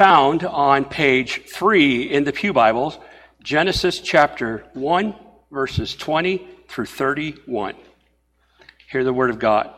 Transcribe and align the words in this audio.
found 0.00 0.44
on 0.44 0.86
page 0.86 1.42
3 1.44 2.04
in 2.04 2.24
the 2.24 2.32
Pew 2.32 2.54
Bibles, 2.54 2.98
Genesis 3.42 4.00
chapter 4.00 4.64
1, 4.72 5.14
verses 5.52 5.94
20 5.94 6.48
through 6.68 6.86
31. 6.86 7.74
Hear 8.90 9.04
the 9.04 9.12
word 9.12 9.28
of 9.28 9.38
God. 9.38 9.68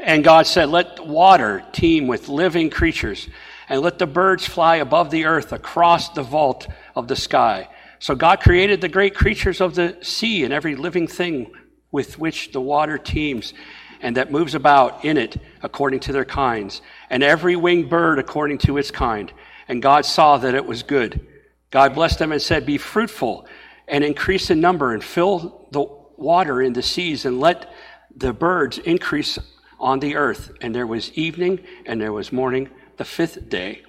And 0.00 0.24
God 0.24 0.48
said, 0.48 0.70
Let 0.70 1.06
water 1.06 1.64
teem 1.70 2.08
with 2.08 2.28
living 2.28 2.68
creatures, 2.68 3.28
and 3.68 3.80
let 3.80 4.00
the 4.00 4.08
birds 4.08 4.44
fly 4.44 4.78
above 4.78 5.12
the 5.12 5.26
earth 5.26 5.52
across 5.52 6.08
the 6.08 6.24
vault 6.24 6.66
of 6.96 7.06
the 7.06 7.14
sky. 7.14 7.68
So 8.00 8.16
God 8.16 8.40
created 8.40 8.80
the 8.80 8.88
great 8.88 9.14
creatures 9.14 9.60
of 9.60 9.76
the 9.76 9.96
sea 10.02 10.42
and 10.42 10.52
every 10.52 10.74
living 10.74 11.06
thing 11.06 11.52
with 11.92 12.18
which 12.18 12.50
the 12.50 12.60
water 12.60 12.98
teems 12.98 13.54
and 14.00 14.16
that 14.16 14.32
moves 14.32 14.56
about 14.56 15.04
in 15.04 15.16
it 15.16 15.36
according 15.62 16.00
to 16.00 16.12
their 16.12 16.24
kinds, 16.24 16.82
and 17.10 17.22
every 17.22 17.56
winged 17.56 17.88
bird 17.88 18.18
according 18.18 18.58
to 18.58 18.78
its 18.78 18.90
kind. 18.90 19.32
And 19.68 19.82
God 19.82 20.04
saw 20.04 20.36
that 20.38 20.54
it 20.54 20.64
was 20.64 20.82
good. 20.82 21.26
God 21.70 21.94
blessed 21.94 22.18
them 22.18 22.32
and 22.32 22.40
said, 22.40 22.66
Be 22.66 22.78
fruitful 22.78 23.46
and 23.88 24.04
increase 24.04 24.50
in 24.50 24.60
number 24.60 24.92
and 24.92 25.02
fill 25.02 25.68
the 25.70 25.84
water 26.16 26.62
in 26.62 26.72
the 26.72 26.82
seas 26.82 27.24
and 27.24 27.40
let 27.40 27.72
the 28.16 28.32
birds 28.32 28.78
increase 28.78 29.38
on 29.78 30.00
the 30.00 30.16
earth. 30.16 30.52
And 30.60 30.74
there 30.74 30.86
was 30.86 31.12
evening 31.12 31.60
and 31.84 32.00
there 32.00 32.12
was 32.12 32.32
morning 32.32 32.70
the 32.96 33.04
fifth 33.04 33.48
day. 33.48 33.82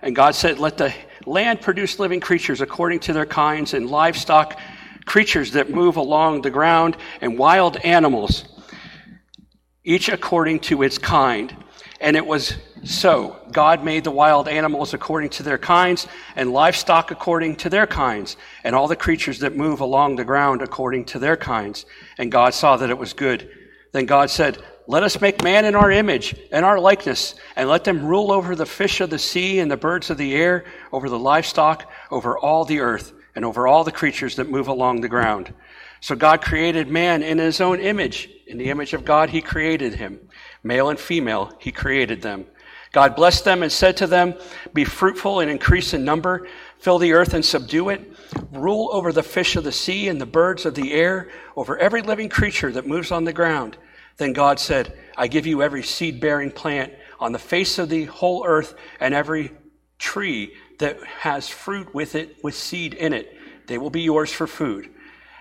And 0.00 0.16
God 0.16 0.34
said, 0.34 0.58
Let 0.58 0.78
the 0.78 0.92
land 1.26 1.60
produce 1.60 1.98
living 1.98 2.20
creatures 2.20 2.60
according 2.60 3.00
to 3.00 3.12
their 3.12 3.26
kinds, 3.26 3.74
and 3.74 3.88
livestock, 3.88 4.58
creatures 5.12 5.52
that 5.52 5.68
move 5.68 5.96
along 5.98 6.40
the 6.40 6.48
ground, 6.48 6.96
and 7.20 7.38
wild 7.38 7.76
animals, 7.84 8.46
each 9.84 10.08
according 10.08 10.58
to 10.58 10.82
its 10.82 10.96
kind. 10.96 11.54
And 12.00 12.16
it 12.16 12.26
was 12.26 12.56
so. 12.82 13.36
God 13.52 13.84
made 13.84 14.04
the 14.04 14.10
wild 14.10 14.48
animals 14.48 14.94
according 14.94 15.28
to 15.32 15.42
their 15.42 15.58
kinds, 15.58 16.08
and 16.34 16.50
livestock 16.50 17.10
according 17.10 17.56
to 17.56 17.68
their 17.68 17.86
kinds, 17.86 18.38
and 18.64 18.74
all 18.74 18.88
the 18.88 18.96
creatures 18.96 19.40
that 19.40 19.54
move 19.54 19.80
along 19.80 20.16
the 20.16 20.24
ground 20.24 20.62
according 20.62 21.04
to 21.04 21.18
their 21.18 21.36
kinds. 21.36 21.84
And 22.16 22.32
God 22.32 22.54
saw 22.54 22.78
that 22.78 22.88
it 22.88 22.96
was 22.96 23.12
good. 23.12 23.50
Then 23.92 24.06
God 24.06 24.30
said, 24.30 24.56
let 24.86 25.02
us 25.02 25.20
make 25.20 25.44
man 25.44 25.66
in 25.66 25.74
our 25.74 25.90
image 25.90 26.34
and 26.50 26.64
our 26.64 26.80
likeness, 26.80 27.34
and 27.54 27.68
let 27.68 27.84
them 27.84 28.06
rule 28.06 28.32
over 28.32 28.56
the 28.56 28.64
fish 28.64 29.02
of 29.02 29.10
the 29.10 29.18
sea 29.18 29.58
and 29.58 29.70
the 29.70 29.76
birds 29.76 30.08
of 30.08 30.16
the 30.16 30.34
air, 30.34 30.64
over 30.90 31.10
the 31.10 31.18
livestock, 31.18 31.92
over 32.10 32.38
all 32.38 32.64
the 32.64 32.80
earth, 32.80 33.12
and 33.34 33.44
over 33.44 33.66
all 33.66 33.84
the 33.84 33.92
creatures 33.92 34.36
that 34.36 34.50
move 34.50 34.68
along 34.68 35.00
the 35.00 35.08
ground. 35.08 35.52
So 36.00 36.16
God 36.16 36.42
created 36.42 36.88
man 36.88 37.22
in 37.22 37.38
his 37.38 37.60
own 37.60 37.80
image. 37.80 38.28
In 38.46 38.58
the 38.58 38.70
image 38.70 38.92
of 38.92 39.04
God, 39.04 39.30
he 39.30 39.40
created 39.40 39.94
him. 39.94 40.28
Male 40.62 40.90
and 40.90 40.98
female, 40.98 41.52
he 41.60 41.72
created 41.72 42.22
them. 42.22 42.46
God 42.92 43.16
blessed 43.16 43.44
them 43.44 43.62
and 43.62 43.72
said 43.72 43.96
to 43.98 44.06
them, 44.06 44.34
Be 44.74 44.84
fruitful 44.84 45.40
and 45.40 45.50
increase 45.50 45.94
in 45.94 46.04
number, 46.04 46.46
fill 46.78 46.98
the 46.98 47.12
earth 47.12 47.32
and 47.32 47.44
subdue 47.44 47.88
it, 47.88 48.12
rule 48.52 48.90
over 48.92 49.12
the 49.12 49.22
fish 49.22 49.56
of 49.56 49.64
the 49.64 49.72
sea 49.72 50.08
and 50.08 50.20
the 50.20 50.26
birds 50.26 50.66
of 50.66 50.74
the 50.74 50.92
air, 50.92 51.30
over 51.56 51.78
every 51.78 52.02
living 52.02 52.28
creature 52.28 52.70
that 52.72 52.86
moves 52.86 53.10
on 53.10 53.24
the 53.24 53.32
ground. 53.32 53.78
Then 54.18 54.34
God 54.34 54.60
said, 54.60 54.98
I 55.16 55.26
give 55.26 55.46
you 55.46 55.62
every 55.62 55.82
seed 55.82 56.20
bearing 56.20 56.50
plant 56.50 56.92
on 57.18 57.32
the 57.32 57.38
face 57.38 57.78
of 57.78 57.88
the 57.88 58.04
whole 58.04 58.44
earth 58.44 58.74
and 59.00 59.14
every 59.14 59.52
tree 59.98 60.52
that 60.78 61.02
has 61.04 61.48
fruit 61.48 61.94
with 61.94 62.14
it, 62.14 62.36
with 62.42 62.54
seed 62.54 62.94
in 62.94 63.12
it. 63.12 63.36
They 63.66 63.78
will 63.78 63.90
be 63.90 64.02
yours 64.02 64.32
for 64.32 64.46
food. 64.46 64.90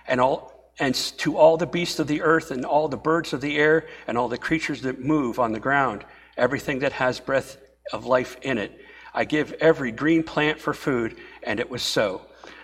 And 0.08 0.20
all, 0.22 0.74
and 0.80 0.96
to 0.96 1.38
all 1.38 1.58
the 1.58 1.66
beasts 1.66 2.00
of 2.00 2.08
the 2.08 2.22
earth 2.22 2.52
and 2.52 2.66
all 2.66 2.88
the 2.88 2.98
birds 2.98 3.34
of 3.34 3.42
the 3.42 3.58
air 3.58 3.88
and 4.08 4.18
all 4.18 4.28
the 4.28 4.38
creatures 4.38 4.82
that 4.82 5.00
move 5.00 5.40
on 5.40 5.52
the 5.52 5.60
ground, 5.60 6.06
everything 6.38 6.80
that 6.80 6.94
has 6.94 7.20
breath 7.20 7.58
of 7.94 8.06
life 8.06 8.38
in 8.42 8.58
it. 8.58 8.80
I 9.14 9.26
give 9.26 9.52
every 9.54 9.92
green 9.92 10.24
plant 10.24 10.60
for 10.60 10.74
food, 10.74 11.18
and 11.44 11.60
it 11.60 11.70
was 11.70 11.82
so. 11.82 12.22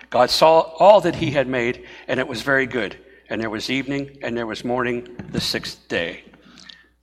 God 0.09 0.29
saw 0.29 0.59
all 0.59 1.01
that 1.01 1.15
he 1.15 1.31
had 1.31 1.47
made, 1.47 1.85
and 2.07 2.19
it 2.19 2.27
was 2.27 2.41
very 2.41 2.65
good 2.65 2.97
and 3.29 3.41
there 3.41 3.49
was 3.49 3.69
evening, 3.69 4.17
and 4.21 4.37
there 4.37 4.47
was 4.47 4.63
morning 4.63 5.07
the 5.31 5.41
sixth 5.41 5.87
day. 5.87 6.23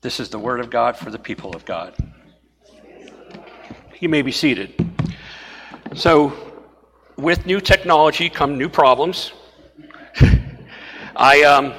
This 0.00 0.21
is 0.21 0.31
the 0.31 0.39
word 0.39 0.60
of 0.60 0.71
God 0.71 0.97
for 0.97 1.10
the 1.10 1.19
people 1.19 1.55
of 1.55 1.65
God. 1.65 1.94
You 4.00 4.09
may 4.09 4.22
be 4.22 4.33
seated. 4.33 4.94
So, 5.97 6.32
with 7.16 7.47
new 7.47 7.60
technology 7.60 8.28
come 8.28 8.59
new 8.59 8.69
problems. 8.69 9.32
I, 11.16 11.44
um, 11.44 11.72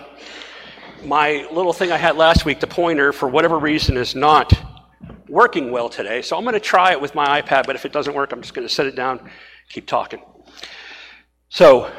my 1.04 1.46
little 1.52 1.74
thing 1.74 1.92
I 1.92 1.98
had 1.98 2.16
last 2.16 2.46
week, 2.46 2.62
the 2.62 2.68
pointer, 2.68 3.12
for 3.12 3.28
whatever 3.28 3.60
reason, 3.60 3.98
is 3.98 4.16
not 4.16 4.54
working 5.28 5.70
well 5.70 5.90
today. 5.90 6.22
So 6.22 6.38
I'm 6.38 6.44
going 6.46 6.54
to 6.54 6.62
try 6.62 6.94
it 6.94 7.02
with 7.02 7.14
my 7.14 7.42
iPad, 7.42 7.66
but 7.66 7.76
if 7.76 7.84
it 7.84 7.92
doesn't 7.92 8.14
work, 8.14 8.32
I'm 8.32 8.42
just 8.42 8.54
going 8.54 8.66
to 8.66 8.74
set 8.74 8.86
it 8.86 8.96
down, 8.96 9.30
keep 9.68 9.86
talking. 9.86 10.22
So, 11.50 11.92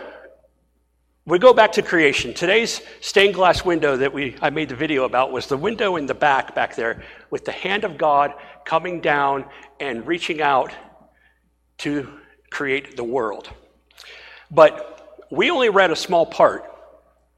we 1.27 1.39
go 1.39 1.53
back 1.53 1.73
to 1.73 1.83
creation. 1.83 2.33
Today's 2.33 2.81
stained 3.03 3.35
glass 3.35 3.63
window 3.63 3.95
that 3.95 4.15
we, 4.15 4.37
I 4.41 4.49
made 4.49 4.71
the 4.71 4.77
video 4.77 5.05
about 5.05 5.33
was 5.33 5.49
the 5.49 5.59
window 5.59 5.97
in 5.97 6.07
the 6.07 6.15
back, 6.15 6.55
back 6.55 6.77
there, 6.77 7.03
with 7.29 7.45
the 7.45 7.53
hand 7.53 7.85
of 7.85 7.99
God 7.99 8.33
coming 8.65 9.03
down 9.03 9.45
and 9.81 10.07
reaching 10.07 10.41
out 10.41 10.73
to 11.79 12.09
create 12.51 12.97
the 12.97 13.05
world. 13.05 13.49
But 14.51 15.27
we 15.31 15.51
only 15.51 15.69
read 15.69 15.91
a 15.91 15.97
small 15.97 16.27
part 16.27 16.65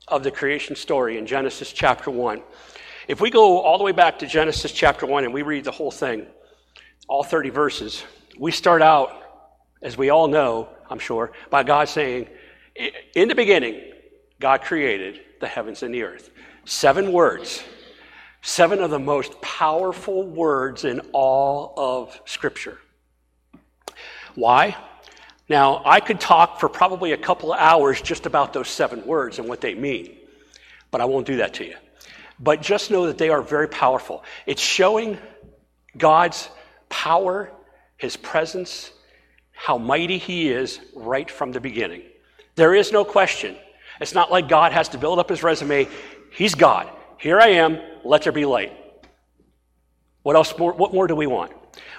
of 0.06 0.22
the 0.22 0.30
creation 0.30 0.76
story 0.76 1.18
in 1.18 1.26
Genesis 1.26 1.72
chapter 1.72 2.10
1. 2.10 2.42
If 3.08 3.20
we 3.20 3.30
go 3.30 3.60
all 3.60 3.78
the 3.78 3.84
way 3.84 3.92
back 3.92 4.18
to 4.18 4.26
Genesis 4.26 4.72
chapter 4.72 5.06
1 5.06 5.24
and 5.24 5.32
we 5.32 5.42
read 5.42 5.64
the 5.64 5.70
whole 5.70 5.90
thing, 5.90 6.26
all 7.08 7.24
30 7.24 7.50
verses, 7.50 8.04
we 8.38 8.52
start 8.52 8.82
out, 8.82 9.10
as 9.82 9.96
we 9.96 10.10
all 10.10 10.28
know, 10.28 10.68
I'm 10.90 10.98
sure, 10.98 11.32
by 11.50 11.62
God 11.62 11.88
saying, 11.88 12.28
in 13.14 13.28
the 13.28 13.34
beginning, 13.34 13.80
God 14.40 14.62
created 14.62 15.20
the 15.40 15.46
heavens 15.46 15.82
and 15.82 15.92
the 15.92 16.02
earth. 16.02 16.30
Seven 16.64 17.12
words. 17.12 17.62
Seven 18.42 18.80
of 18.80 18.90
the 18.90 18.98
most 18.98 19.40
powerful 19.40 20.22
words 20.22 20.84
in 20.84 21.00
all 21.12 21.74
of 21.76 22.20
Scripture. 22.24 22.78
Why? 24.38 24.76
Now, 25.48 25.82
I 25.84 25.98
could 25.98 26.20
talk 26.20 26.60
for 26.60 26.68
probably 26.68 27.10
a 27.10 27.16
couple 27.16 27.52
of 27.52 27.58
hours 27.58 28.00
just 28.00 28.24
about 28.24 28.52
those 28.52 28.68
seven 28.68 29.04
words 29.04 29.40
and 29.40 29.48
what 29.48 29.60
they 29.60 29.74
mean, 29.74 30.16
but 30.92 31.00
I 31.00 31.06
won't 31.06 31.26
do 31.26 31.38
that 31.38 31.54
to 31.54 31.64
you. 31.64 31.74
But 32.38 32.62
just 32.62 32.92
know 32.92 33.06
that 33.06 33.18
they 33.18 33.30
are 33.30 33.42
very 33.42 33.66
powerful. 33.66 34.22
It's 34.46 34.62
showing 34.62 35.18
God's 35.96 36.48
power, 36.88 37.50
His 37.96 38.16
presence, 38.16 38.92
how 39.50 39.76
mighty 39.76 40.18
He 40.18 40.50
is 40.50 40.78
right 40.94 41.28
from 41.28 41.50
the 41.50 41.60
beginning. 41.60 42.02
There 42.54 42.76
is 42.76 42.92
no 42.92 43.04
question. 43.04 43.56
It's 44.00 44.14
not 44.14 44.30
like 44.30 44.48
God 44.48 44.70
has 44.70 44.88
to 44.90 44.98
build 44.98 45.18
up 45.18 45.28
his 45.28 45.42
resume. 45.42 45.88
He's 46.30 46.54
God. 46.54 46.88
Here 47.18 47.40
I 47.40 47.48
am. 47.48 47.80
Let 48.04 48.22
there 48.22 48.32
be 48.32 48.44
light. 48.44 48.72
What 50.22 50.36
else 50.36 50.56
more, 50.56 50.72
what 50.72 50.94
more 50.94 51.08
do 51.08 51.16
we 51.16 51.26
want? 51.26 51.52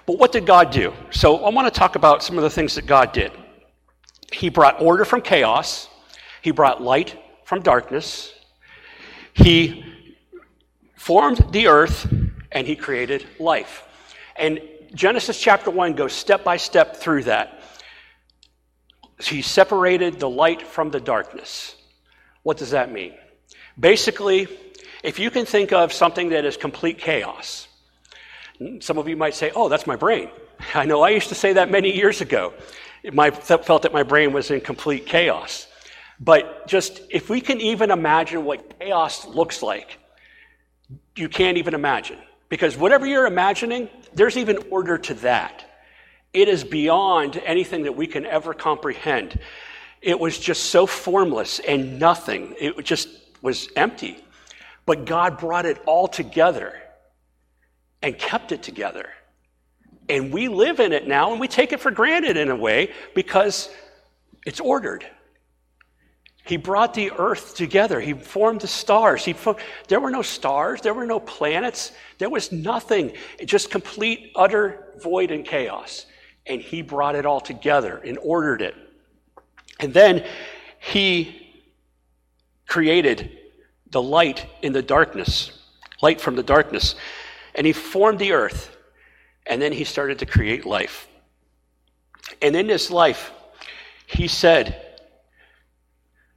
But 0.05 0.17
what 0.17 0.31
did 0.31 0.45
God 0.45 0.71
do? 0.71 0.93
So 1.11 1.43
I 1.45 1.49
want 1.49 1.71
to 1.71 1.77
talk 1.77 1.95
about 1.95 2.23
some 2.23 2.37
of 2.37 2.43
the 2.43 2.49
things 2.49 2.75
that 2.75 2.85
God 2.85 3.11
did. 3.11 3.31
He 4.31 4.49
brought 4.49 4.81
order 4.81 5.05
from 5.05 5.21
chaos. 5.21 5.87
He 6.41 6.51
brought 6.51 6.81
light 6.81 7.17
from 7.45 7.61
darkness. 7.61 8.33
He 9.33 9.85
formed 10.95 11.45
the 11.51 11.67
earth 11.67 12.11
and 12.51 12.67
he 12.67 12.75
created 12.75 13.25
life. 13.39 13.83
And 14.35 14.61
Genesis 14.93 15.39
chapter 15.39 15.69
1 15.69 15.93
goes 15.93 16.13
step 16.13 16.43
by 16.43 16.57
step 16.57 16.97
through 16.97 17.23
that. 17.23 17.61
He 19.21 19.41
separated 19.41 20.19
the 20.19 20.29
light 20.29 20.61
from 20.61 20.91
the 20.91 20.99
darkness. 20.99 21.75
What 22.43 22.57
does 22.57 22.71
that 22.71 22.91
mean? 22.91 23.13
Basically, 23.79 24.47
if 25.03 25.19
you 25.19 25.31
can 25.31 25.45
think 25.45 25.71
of 25.71 25.93
something 25.93 26.29
that 26.29 26.45
is 26.45 26.57
complete 26.57 26.97
chaos, 26.97 27.67
some 28.79 28.97
of 28.97 29.07
you 29.07 29.15
might 29.15 29.35
say, 29.35 29.51
oh, 29.55 29.69
that's 29.69 29.87
my 29.87 29.95
brain. 29.95 30.29
I 30.73 30.85
know 30.85 31.01
I 31.01 31.09
used 31.09 31.29
to 31.29 31.35
say 31.35 31.53
that 31.53 31.71
many 31.71 31.95
years 31.95 32.21
ago. 32.21 32.53
I 33.17 33.31
felt 33.31 33.83
that 33.83 33.93
my 33.93 34.03
brain 34.03 34.33
was 34.33 34.51
in 34.51 34.59
complete 34.61 35.05
chaos. 35.05 35.67
But 36.19 36.67
just 36.67 37.01
if 37.09 37.29
we 37.29 37.39
can 37.39 37.61
even 37.61 37.91
imagine 37.91 38.43
what 38.43 38.77
chaos 38.79 39.25
looks 39.25 39.63
like, 39.63 39.97
you 41.15 41.29
can't 41.29 41.57
even 41.57 41.73
imagine. 41.73 42.17
Because 42.49 42.75
whatever 42.75 43.05
you're 43.05 43.27
imagining, 43.27 43.87
there's 44.13 44.35
even 44.35 44.57
order 44.69 44.97
to 44.97 45.13
that. 45.15 45.65
It 46.33 46.49
is 46.49 46.63
beyond 46.63 47.41
anything 47.45 47.83
that 47.83 47.95
we 47.95 48.05
can 48.05 48.25
ever 48.25 48.53
comprehend. 48.53 49.39
It 50.01 50.19
was 50.19 50.37
just 50.37 50.65
so 50.65 50.85
formless 50.85 51.59
and 51.59 51.99
nothing. 51.99 52.55
It 52.59 52.83
just 52.83 53.07
was 53.41 53.69
empty. 53.75 54.19
But 54.85 55.05
God 55.05 55.37
brought 55.37 55.65
it 55.65 55.81
all 55.85 56.07
together 56.07 56.73
and 58.01 58.17
kept 58.17 58.51
it 58.51 58.63
together. 58.63 59.09
And 60.07 60.33
we 60.33 60.47
live 60.47 60.79
in 60.79 60.91
it 60.91 61.07
now 61.07 61.31
and 61.31 61.39
we 61.39 61.47
take 61.47 61.71
it 61.71 61.79
for 61.79 61.91
granted 61.91 62.37
in 62.37 62.49
a 62.49 62.55
way 62.55 62.91
because 63.13 63.69
it's 64.45 64.59
ordered. 64.59 65.05
He 66.45 66.57
brought 66.57 66.95
the 66.95 67.11
earth 67.11 67.55
together. 67.55 67.99
He 67.99 68.13
formed 68.13 68.61
the 68.61 68.67
stars. 68.67 69.23
He 69.23 69.35
there 69.87 69.99
were 69.99 70.09
no 70.09 70.23
stars. 70.23 70.81
There 70.81 70.95
were 70.95 71.05
no 71.05 71.19
planets. 71.19 71.91
There 72.17 72.29
was 72.29 72.51
nothing. 72.51 73.13
Just 73.45 73.69
complete, 73.69 74.31
utter 74.35 74.95
void 74.99 75.29
and 75.29 75.45
chaos. 75.45 76.07
And 76.47 76.59
he 76.59 76.81
brought 76.81 77.13
it 77.13 77.27
all 77.27 77.39
together 77.39 78.01
and 78.03 78.17
ordered 78.17 78.63
it. 78.63 78.75
And 79.79 79.93
then 79.93 80.25
he 80.79 81.63
created 82.67 83.37
the 83.91 84.01
light 84.01 84.47
in 84.63 84.73
the 84.73 84.81
darkness, 84.81 85.51
light 86.01 86.19
from 86.19 86.35
the 86.35 86.43
darkness. 86.43 86.95
And 87.59 87.67
he 87.67 87.73
formed 87.73 88.19
the 88.19 88.31
earth. 88.31 88.77
And 89.45 89.61
then 89.61 89.73
he 89.73 89.83
started 89.83 90.19
to 90.19 90.25
create 90.25 90.65
life. 90.65 91.09
And 92.41 92.55
in 92.55 92.67
this 92.67 92.89
life, 92.89 93.33
he 94.07 94.29
said, 94.29 94.85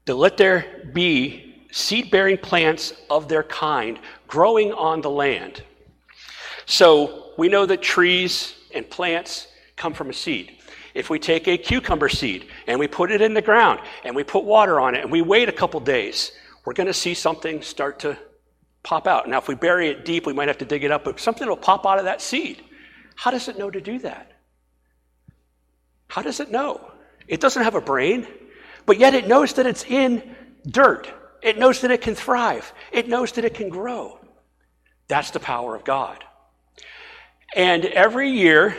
to 0.07 0.17
let 0.17 0.37
there 0.37 0.91
be 0.93 1.69
seed 1.71 2.11
bearing 2.11 2.39
plants 2.39 2.93
of 3.09 3.29
their 3.29 3.45
kind 3.45 4.01
growing 4.27 4.73
on 4.73 5.01
the 5.01 5.11
land. 5.11 5.63
So 6.67 7.31
we 7.39 7.49
know 7.49 7.67
that 7.67 7.83
trees 7.83 8.57
and 8.75 8.91
plants 8.91 9.47
come 9.77 9.95
from 9.95 10.11
a 10.11 10.13
seed. 10.13 10.59
If 10.93 11.09
we 11.09 11.21
take 11.21 11.47
a 11.47 11.57
cucumber 11.57 12.09
seed 12.09 12.49
and 12.67 12.81
we 12.81 12.89
put 12.89 13.13
it 13.13 13.21
in 13.21 13.33
the 13.33 13.43
ground 13.43 13.79
and 14.03 14.17
we 14.17 14.25
put 14.25 14.43
water 14.43 14.81
on 14.81 14.97
it 14.97 15.03
and 15.03 15.13
we 15.13 15.23
wait 15.23 15.49
a 15.49 15.53
couple 15.53 15.79
days, 15.79 16.33
we're 16.65 16.73
going 16.73 16.89
to 16.89 16.93
see 16.93 17.15
something 17.15 17.63
start 17.63 18.01
to 18.01 18.19
pop 18.83 19.07
out. 19.07 19.29
Now, 19.29 19.39
if 19.39 19.49
we 19.49 19.55
bury 19.55 19.89
it 19.89 20.05
deep, 20.05 20.27
we 20.27 20.33
might 20.33 20.49
have 20.49 20.59
to 20.59 20.65
dig 20.65 20.85
it 20.85 20.91
up, 20.91 21.05
but 21.05 21.21
something 21.21 21.47
will 21.47 21.57
pop 21.57 21.87
out 21.87 21.99
of 21.99 22.05
that 22.05 22.21
seed. 22.21 22.63
How 23.15 23.31
does 23.31 23.49
it 23.49 23.59
know 23.59 23.71
to 23.71 23.81
do 23.81 23.99
that? 24.01 24.33
How 26.09 26.23
does 26.23 26.41
it 26.41 26.51
know? 26.51 26.91
It 27.29 27.41
doesn't 27.41 27.63
have 27.63 27.75
a 27.75 27.81
brain. 27.81 28.27
But 28.85 28.99
yet 28.99 29.15
it 29.15 29.29
knows 29.29 29.55
that 29.55 29.67
it's 29.67 29.85
in 29.85 30.35
dirt. 30.67 31.09
It 31.41 31.59
knows 31.59 31.81
that 31.83 31.91
it 31.91 32.03
can 32.03 32.15
thrive. 32.15 32.73
It 32.91 33.09
knows 33.09 33.33
that 33.33 33.45
it 33.45 33.55
can 33.55 33.69
grow. 33.69 34.19
That's 35.09 35.31
the 35.31 35.41
power 35.41 35.75
of 35.75 35.85
God. 35.85 36.25
And 37.55 37.85
every 37.85 38.31
year, 38.31 38.77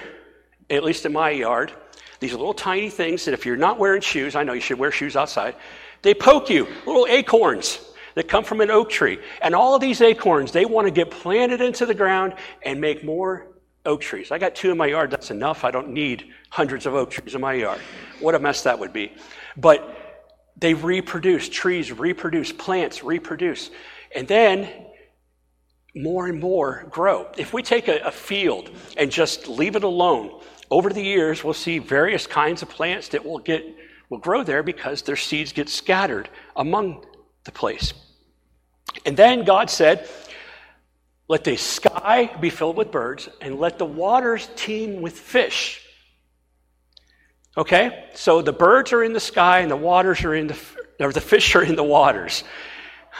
at 0.69 0.83
least 0.83 1.05
in 1.05 1.13
my 1.13 1.29
yard, 1.29 1.71
these 2.19 2.31
little 2.31 2.53
tiny 2.53 2.89
things 2.89 3.25
that 3.25 3.33
if 3.33 3.45
you're 3.45 3.57
not 3.57 3.79
wearing 3.79 4.01
shoes, 4.01 4.35
I 4.35 4.43
know 4.43 4.53
you 4.53 4.61
should 4.61 4.79
wear 4.79 4.91
shoes 4.91 5.15
outside, 5.15 5.55
they 6.01 6.13
poke 6.13 6.49
you, 6.49 6.67
little 6.85 7.05
acorns 7.07 7.79
that 8.15 8.27
come 8.27 8.43
from 8.43 8.61
an 8.61 8.71
oak 8.71 8.89
tree. 8.89 9.19
And 9.41 9.55
all 9.55 9.75
of 9.75 9.81
these 9.81 10.01
acorns, 10.01 10.51
they 10.51 10.65
want 10.65 10.87
to 10.87 10.91
get 10.91 11.11
planted 11.11 11.61
into 11.61 11.85
the 11.85 11.93
ground 11.93 12.35
and 12.63 12.79
make 12.79 13.03
more 13.03 13.47
oak 13.85 14.01
trees. 14.01 14.31
I 14.31 14.37
got 14.37 14.55
two 14.55 14.71
in 14.71 14.77
my 14.77 14.87
yard, 14.87 15.11
that's 15.11 15.31
enough. 15.31 15.63
I 15.63 15.71
don't 15.71 15.89
need 15.89 16.31
hundreds 16.49 16.85
of 16.85 16.93
oak 16.93 17.11
trees 17.11 17.35
in 17.35 17.41
my 17.41 17.53
yard. 17.53 17.79
What 18.19 18.35
a 18.35 18.39
mess 18.39 18.63
that 18.63 18.79
would 18.79 18.93
be. 18.93 19.13
But 19.57 19.97
they 20.57 20.73
reproduce, 20.73 21.49
trees 21.49 21.91
reproduce, 21.91 22.51
plants 22.51 23.03
reproduce. 23.03 23.71
And 24.15 24.27
then 24.27 24.69
more 25.95 26.27
and 26.27 26.39
more 26.39 26.87
grow. 26.89 27.29
If 27.37 27.53
we 27.53 27.61
take 27.61 27.87
a, 27.87 27.99
a, 27.99 28.11
field 28.11 28.71
and 28.97 29.11
just 29.11 29.47
leave 29.47 29.75
it 29.75 29.83
alone, 29.83 30.41
over 30.71 30.89
the 30.89 31.03
years 31.03 31.43
we'll 31.43 31.53
see 31.53 31.77
various 31.79 32.25
kinds 32.25 32.61
of 32.61 32.69
plants 32.69 33.09
that 33.09 33.23
will 33.23 33.39
get 33.39 33.63
will 34.09 34.17
grow 34.17 34.43
there 34.43 34.63
because 34.63 35.01
their 35.01 35.15
seeds 35.15 35.51
get 35.51 35.69
scattered 35.69 36.29
among 36.55 37.05
the 37.43 37.51
place. 37.51 37.93
And 39.05 39.17
then 39.17 39.43
God 39.43 39.69
said, 39.69 40.07
Let 41.27 41.43
the 41.43 41.55
sky 41.57 42.35
be 42.39 42.49
filled 42.49 42.77
with 42.77 42.91
birds, 42.91 43.29
and 43.41 43.59
let 43.59 43.77
the 43.77 43.85
waters 43.85 44.49
teem 44.55 45.01
with 45.01 45.17
fish. 45.17 45.81
Okay? 47.55 48.05
So 48.13 48.41
the 48.41 48.53
birds 48.53 48.93
are 48.93 49.03
in 49.03 49.13
the 49.13 49.19
sky 49.19 49.59
and 49.59 49.69
the 49.69 49.77
waters 49.77 50.23
are 50.23 50.33
in 50.33 50.47
the, 50.47 50.57
or 50.99 51.11
the 51.11 51.21
fish 51.21 51.55
are 51.55 51.63
in 51.63 51.75
the 51.75 51.83
waters. 51.83 52.43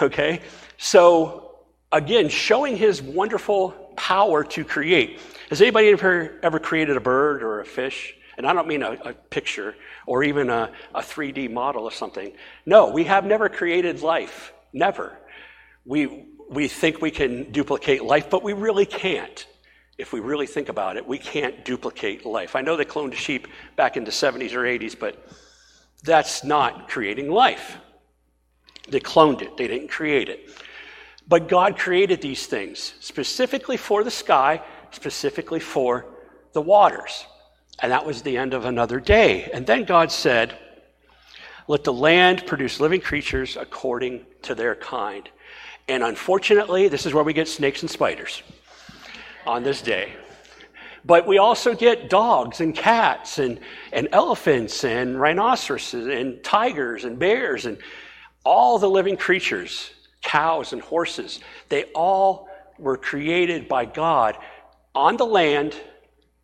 Okay? 0.02 0.42
So 0.78 1.56
again, 1.92 2.30
showing 2.30 2.76
his 2.76 3.02
wonderful 3.02 3.72
power 3.96 4.44
to 4.44 4.66
create. 4.66 5.20
Has 5.50 5.62
anybody 5.62 5.90
ever, 5.90 6.40
ever 6.42 6.60
created 6.60 6.98
a 6.98 7.00
bird 7.00 7.44
or 7.44 7.60
a 7.60 7.66
fish? 7.66 8.16
And 8.38 8.48
I 8.48 8.54
don't 8.54 8.68
mean 8.68 8.84
a, 8.84 8.92
a 9.04 9.14
picture 9.14 9.76
or 10.06 10.24
even 10.24 10.50
a, 10.50 10.72
a 10.94 11.02
3D 11.02 11.52
model 11.52 11.88
of 11.88 11.94
something. 11.94 12.34
No, 12.66 12.90
we 12.90 13.04
have 13.06 13.26
never 13.26 13.50
created 13.50 14.02
life. 14.02 14.54
Never. 14.72 15.18
We, 15.86 16.26
we 16.50 16.68
think 16.68 17.02
we 17.02 17.12
can 17.12 17.52
duplicate 17.52 18.04
life, 18.04 18.30
but 18.30 18.44
we 18.44 18.54
really 18.54 18.86
can't 18.86 19.46
if 19.98 20.12
we 20.12 20.20
really 20.20 20.48
think 20.48 20.70
about 20.70 20.98
it, 20.98 21.08
we 21.08 21.18
can't 21.18 21.64
duplicate 21.64 22.26
life. 22.26 22.56
I 22.56 22.62
know 22.62 22.76
they 22.76 22.86
cloned 22.86 23.14
a 23.14 23.16
sheep 23.16 23.48
back 23.76 23.96
in 23.96 24.04
the 24.04 24.12
70s 24.12 24.54
or 24.54 24.64
80s, 24.64 24.98
but 24.98 25.24
that's 26.04 26.44
not 26.44 26.90
creating 26.90 27.30
life. 27.30 27.78
They 28.90 29.00
cloned 29.00 29.42
it, 29.42 29.56
they 29.56 29.68
didn't 29.68 29.90
create 29.90 30.30
it. 30.30 30.50
But 31.28 31.48
God 31.48 31.78
created 31.78 32.22
these 32.22 32.48
things 32.48 32.96
specifically 33.00 33.78
for 33.78 34.04
the 34.04 34.12
sky, 34.12 34.62
specifically 34.92 35.60
for 35.60 36.06
the 36.54 36.62
waters. 36.62 37.26
And 37.80 37.92
that 37.92 38.06
was 38.06 38.22
the 38.22 38.38
end 38.38 38.54
of 38.54 38.66
another 38.66 39.00
day. 39.00 39.50
And 39.54 39.66
then 39.66 39.84
God 39.84 40.12
said, 40.12 40.58
Let 41.68 41.84
the 41.84 41.94
land 41.94 42.46
produce 42.46 42.80
living 42.80 43.02
creatures 43.02 43.58
according 43.58 44.26
to 44.44 44.56
their 44.56 44.76
kind. 44.76 45.30
And 45.88 46.04
unfortunately, 46.04 46.88
this 46.88 47.06
is 47.06 47.14
where 47.14 47.24
we 47.24 47.34
get 47.34 47.48
snakes 47.48 47.82
and 47.82 47.90
spiders 47.90 48.42
on 49.46 49.64
this 49.64 49.82
day. 49.82 50.14
But 51.06 51.28
we 51.28 51.38
also 51.38 51.76
get 51.76 52.10
dogs 52.10 52.62
and 52.62 52.74
cats 52.74 53.38
and, 53.38 53.60
and 53.92 54.08
elephants 54.14 54.86
and 54.86 55.20
rhinoceroses 55.20 56.08
and 56.08 56.42
tigers 56.44 57.04
and 57.04 57.20
bears 57.20 57.66
and 57.66 57.78
all 58.46 58.80
the 58.80 58.90
living 58.90 59.18
creatures, 59.18 59.92
cows 60.22 60.72
and 60.72 60.82
horses. 60.82 61.42
They 61.68 61.86
all 61.94 62.48
were 62.80 62.98
created 62.98 63.68
by 63.68 63.86
God 63.86 64.38
on 64.96 65.18
the 65.18 65.26
land 65.26 65.76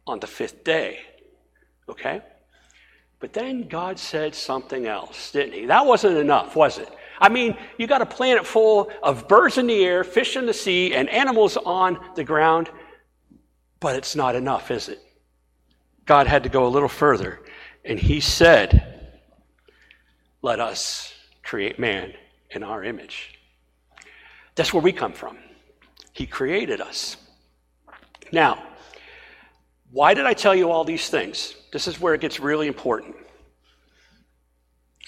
on 0.05 0.19
the 0.19 0.27
fifth 0.27 0.63
day. 0.65 0.99
Okay? 1.89 2.21
But 3.19 3.33
then 3.33 3.67
God 3.67 3.99
said 3.99 4.33
something 4.33 4.85
else, 4.85 5.31
didn't 5.31 5.53
he? 5.53 5.65
That 5.65 5.85
wasn't 5.85 6.17
enough, 6.17 6.55
was 6.55 6.77
it? 6.77 6.89
I 7.19 7.27
mean, 7.27 7.57
you 7.77 7.85
got 7.85 8.01
a 8.01 8.05
planet 8.05 8.45
full 8.45 8.89
of 9.03 9.27
birds 9.27 9.57
in 9.57 9.67
the 9.67 9.83
air, 9.83 10.05
fish 10.05 10.37
in 10.37 10.45
the 10.45 10.53
sea, 10.53 10.93
and 10.93 11.09
animals 11.09 11.57
on 11.57 11.99
the 12.15 12.23
ground. 12.23 12.69
But 13.81 13.97
it's 13.97 14.15
not 14.15 14.35
enough, 14.35 14.71
is 14.71 14.87
it? 14.87 15.01
God 16.05 16.27
had 16.27 16.43
to 16.43 16.49
go 16.49 16.65
a 16.65 16.69
little 16.69 16.89
further, 16.89 17.41
and 17.83 17.99
He 17.99 18.21
said, 18.21 19.11
Let 20.41 20.59
us 20.61 21.13
create 21.43 21.77
man 21.77 22.13
in 22.51 22.63
our 22.63 22.83
image. 22.83 23.37
That's 24.55 24.73
where 24.73 24.81
we 24.81 24.93
come 24.93 25.13
from. 25.13 25.37
He 26.13 26.25
created 26.25 26.79
us. 26.79 27.17
Now, 28.31 28.63
why 29.91 30.13
did 30.13 30.25
I 30.25 30.33
tell 30.33 30.53
you 30.53 30.69
all 30.69 30.83
these 30.83 31.09
things? 31.09 31.55
This 31.71 31.87
is 31.87 31.99
where 31.99 32.13
it 32.13 32.21
gets 32.21 32.39
really 32.39 32.67
important. 32.67 33.15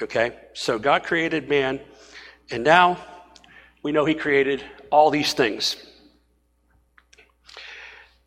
Okay? 0.01 0.35
So 0.53 0.79
God 0.79 1.03
created 1.03 1.49
man, 1.49 1.79
and 2.49 2.63
now 2.63 2.97
we 3.83 3.91
know 3.91 4.05
He 4.05 4.15
created 4.15 4.63
all 4.89 5.11
these 5.11 5.33
things. 5.33 5.75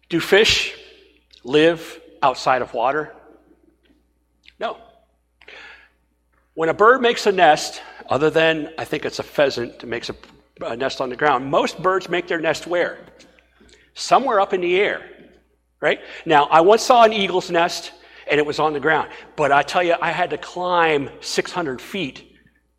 Do 0.08 0.20
fish 0.20 0.74
live 1.42 2.00
outside 2.22 2.62
of 2.62 2.72
water? 2.72 3.12
No. 4.60 4.78
When 6.54 6.68
a 6.68 6.74
bird 6.74 7.02
makes 7.02 7.26
a 7.26 7.32
nest, 7.32 7.82
other 8.08 8.30
than 8.30 8.72
I 8.78 8.84
think 8.84 9.04
it's 9.04 9.18
a 9.18 9.24
pheasant 9.24 9.80
that 9.80 9.86
makes 9.86 10.08
a, 10.08 10.14
a 10.60 10.76
nest 10.76 11.00
on 11.00 11.08
the 11.08 11.16
ground, 11.16 11.50
most 11.50 11.82
birds 11.82 12.08
make 12.08 12.28
their 12.28 12.40
nest 12.40 12.66
where? 12.66 12.98
Somewhere 13.94 14.40
up 14.40 14.52
in 14.52 14.60
the 14.60 14.76
air, 14.76 15.02
right? 15.84 16.00
Now, 16.24 16.44
I 16.44 16.62
once 16.62 16.82
saw 16.82 17.04
an 17.04 17.12
eagle's 17.12 17.50
nest 17.50 17.92
and 18.26 18.40
it 18.40 18.46
was 18.46 18.58
on 18.58 18.72
the 18.72 18.80
ground, 18.80 19.10
but 19.36 19.52
I 19.52 19.60
tell 19.60 19.82
you, 19.82 19.94
I 20.00 20.12
had 20.12 20.30
to 20.30 20.38
climb 20.38 21.10
600 21.20 21.78
feet 21.78 22.38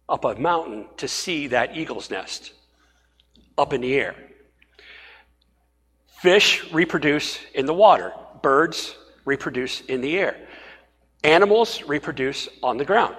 up 0.09 0.25
a 0.25 0.33
mountain 0.33 0.88
to 0.97 1.07
see 1.07 1.45
that 1.47 1.77
eagle's 1.77 2.09
nest 2.09 2.51
up 3.59 3.74
in 3.74 3.81
the 3.81 3.93
air. 3.93 4.15
Fish 6.17 6.74
reproduce 6.74 7.38
in 7.53 7.67
the 7.67 7.75
water, 7.75 8.12
birds 8.41 8.97
reproduce 9.24 9.81
in 9.81 10.01
the 10.01 10.17
air, 10.17 10.35
animals 11.24 11.83
reproduce 11.83 12.50
on 12.63 12.77
the 12.77 12.85
ground. 12.85 13.15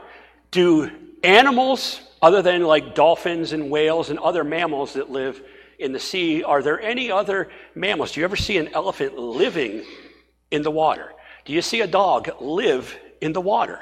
Do 0.50 0.90
animals, 1.22 2.00
other 2.20 2.42
than 2.42 2.64
like 2.64 2.96
dolphins 2.96 3.52
and 3.52 3.70
whales 3.70 4.10
and 4.10 4.18
other 4.18 4.42
mammals 4.42 4.94
that 4.94 5.10
live 5.10 5.40
in 5.78 5.92
the 5.92 6.00
sea, 6.00 6.42
are 6.42 6.62
there 6.62 6.80
any 6.80 7.10
other 7.10 7.48
mammals? 7.74 8.12
Do 8.12 8.20
you 8.20 8.24
ever 8.24 8.36
see 8.36 8.58
an 8.58 8.68
elephant 8.68 9.18
living 9.18 9.84
in 10.50 10.62
the 10.62 10.70
water? 10.70 11.12
Do 11.44 11.52
you 11.52 11.62
see 11.62 11.80
a 11.80 11.86
dog 11.86 12.30
live 12.40 12.96
in 13.20 13.32
the 13.32 13.40
water? 13.40 13.80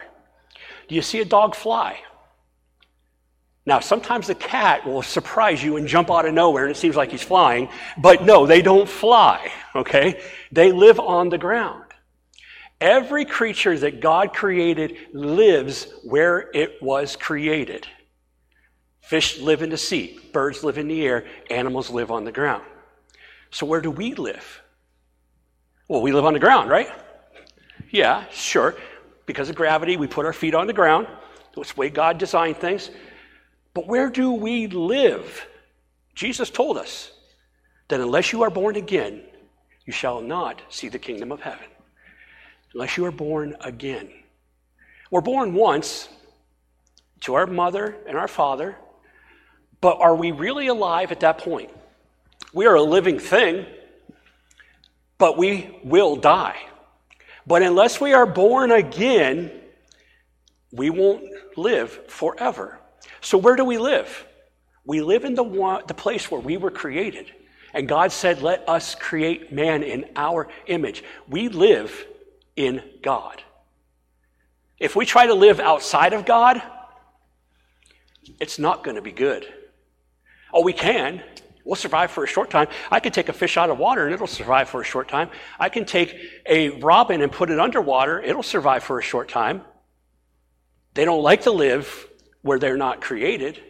Do 0.89 0.95
you 0.95 1.03
see 1.03 1.21
a 1.21 1.25
dog 1.25 1.55
fly? 1.55 2.01
Now, 3.67 3.81
sometimes 3.81 4.27
the 4.27 4.35
cat 4.35 4.87
will 4.87 5.03
surprise 5.03 5.63
you 5.63 5.77
and 5.77 5.89
jump 5.89 6.11
out 6.11 6.27
of 6.27 6.35
nowhere 6.35 6.65
and 6.65 6.71
it 6.71 6.77
seems 6.77 6.97
like 6.97 7.11
he's 7.11 7.23
flying, 7.23 7.71
but 7.97 8.23
no, 8.23 8.47
they 8.47 8.61
don't 8.61 8.89
fly, 8.89 9.51
okay? 9.75 10.21
They 10.53 10.71
live 10.71 11.01
on 11.01 11.31
the 11.31 11.39
ground. 11.39 11.85
Every 12.81 13.25
creature 13.25 13.79
that 13.79 14.01
God 14.01 14.35
created 14.35 14.97
lives 15.15 15.87
where 16.03 16.51
it 16.53 16.83
was 16.83 17.17
created. 17.17 17.87
Fish 19.05 19.39
live 19.39 19.63
in 19.63 19.71
the 19.71 19.77
sea, 19.77 20.19
birds 20.33 20.65
live 20.65 20.79
in 20.79 20.89
the 20.89 21.05
air, 21.07 21.27
animals 21.51 21.91
live 21.91 22.11
on 22.11 22.25
the 22.25 22.33
ground. 22.33 22.65
So, 23.51 23.67
where 23.67 23.81
do 23.81 23.91
we 23.91 24.15
live? 24.15 24.63
Well, 25.89 26.01
we 26.01 26.13
live 26.13 26.25
on 26.25 26.33
the 26.33 26.41
ground, 26.41 26.71
right? 26.71 26.89
Yeah, 27.91 28.25
sure. 28.31 28.75
Because 29.27 29.51
of 29.51 29.57
gravity, 29.57 29.97
we 29.97 30.07
put 30.07 30.25
our 30.25 30.33
feet 30.33 30.55
on 30.55 30.67
the 30.67 30.73
ground. 30.73 31.07
That's 31.55 31.73
the 31.73 31.81
way 31.81 31.91
God 31.91 32.19
designed 32.19 32.57
things. 32.57 32.91
But 33.75 33.87
where 33.87 34.09
do 34.09 34.33
we 34.33 34.69
live? 34.69 35.47
Jesus 36.15 36.49
told 36.49 36.79
us 36.79 37.13
that 37.89 38.01
unless 38.01 38.33
you 38.33 38.43
are 38.43 38.51
born 38.51 38.77
again, 38.77 39.23
you 39.85 39.93
shall 39.93 40.21
not 40.21 40.63
see 40.71 40.89
the 40.89 40.99
kingdom 40.99 41.31
of 41.31 41.41
heaven. 41.41 41.67
Unless 42.73 42.97
you 42.97 43.05
are 43.05 43.13
born 43.13 43.55
again. 43.61 44.11
We're 45.11 45.21
born 45.21 45.53
once 45.55 46.09
to 47.21 47.35
our 47.35 47.47
mother 47.47 47.97
and 48.09 48.17
our 48.17 48.29
father, 48.29 48.77
but 49.85 50.01
are 50.01 50.17
we 50.17 50.33
really 50.33 50.69
alive 50.69 51.13
at 51.13 51.21
that 51.21 51.37
point? 51.37 51.69
We 52.55 52.65
are 52.65 52.75
a 52.75 52.83
living 52.83 53.19
thing, 53.19 53.67
but 55.19 55.37
we 55.37 55.79
will 55.85 56.17
die. 56.17 56.57
But 57.47 57.61
unless 57.61 58.01
we 58.01 58.15
are 58.15 58.25
born 58.25 58.73
again, 58.73 59.51
we 60.73 60.89
won't 60.89 61.25
live 61.59 61.91
forever. 62.09 62.79
So, 63.21 63.37
where 63.37 63.57
do 63.57 63.67
we 63.67 63.77
live? 63.77 64.27
We 64.87 65.03
live 65.03 65.27
in 65.27 65.35
the, 65.35 65.43
one, 65.43 65.83
the 65.87 65.93
place 65.93 66.31
where 66.31 66.41
we 66.41 66.57
were 66.57 66.71
created. 66.71 67.31
And 67.75 67.87
God 67.87 68.11
said, 68.11 68.41
Let 68.41 68.67
us 68.67 68.95
create 68.95 69.53
man 69.53 69.83
in 69.83 70.07
our 70.17 70.49
image. 70.67 71.05
We 71.29 71.49
live 71.49 72.07
in 72.57 72.83
God. 73.03 73.43
If 74.79 74.97
we 74.97 75.05
try 75.05 75.27
to 75.27 75.35
live 75.35 75.61
outside 75.61 76.15
of 76.15 76.25
God, 76.25 76.63
it's 78.41 78.59
not 78.59 78.83
going 78.83 78.97
to 78.97 79.03
be 79.03 79.13
good. 79.13 79.47
Oh, 80.55 80.63
we 80.63 80.73
can. 80.73 81.21
We'll 81.65 81.75
survive 81.75 82.13
for 82.13 82.23
a 82.23 82.29
short 82.29 82.49
time. 82.49 82.69
I 82.93 83.01
can 83.01 83.11
take 83.11 83.29
a 83.29 83.33
fish 83.33 83.57
out 83.57 83.71
of 83.71 83.79
water 83.79 84.05
and 84.05 84.15
it'll 84.15 84.29
survive 84.29 84.69
for 84.69 84.81
a 84.81 84.85
short 84.85 85.09
time. 85.09 85.31
I 85.59 85.69
can 85.69 85.85
take 85.85 86.15
a 86.47 86.71
robin 86.81 87.23
and 87.23 87.33
put 87.33 87.51
it 87.51 87.59
underwater, 87.59 88.23
it'll 88.23 88.43
survive 88.43 88.85
for 88.85 88.99
a 89.01 89.03
short 89.03 89.29
time. 89.29 89.63
They 90.95 91.05
don't 91.05 91.23
like 91.23 91.43
to 91.43 91.51
live 91.51 92.07
where 92.43 92.61
they're 92.61 92.77
not 92.77 93.01
created. 93.01 93.61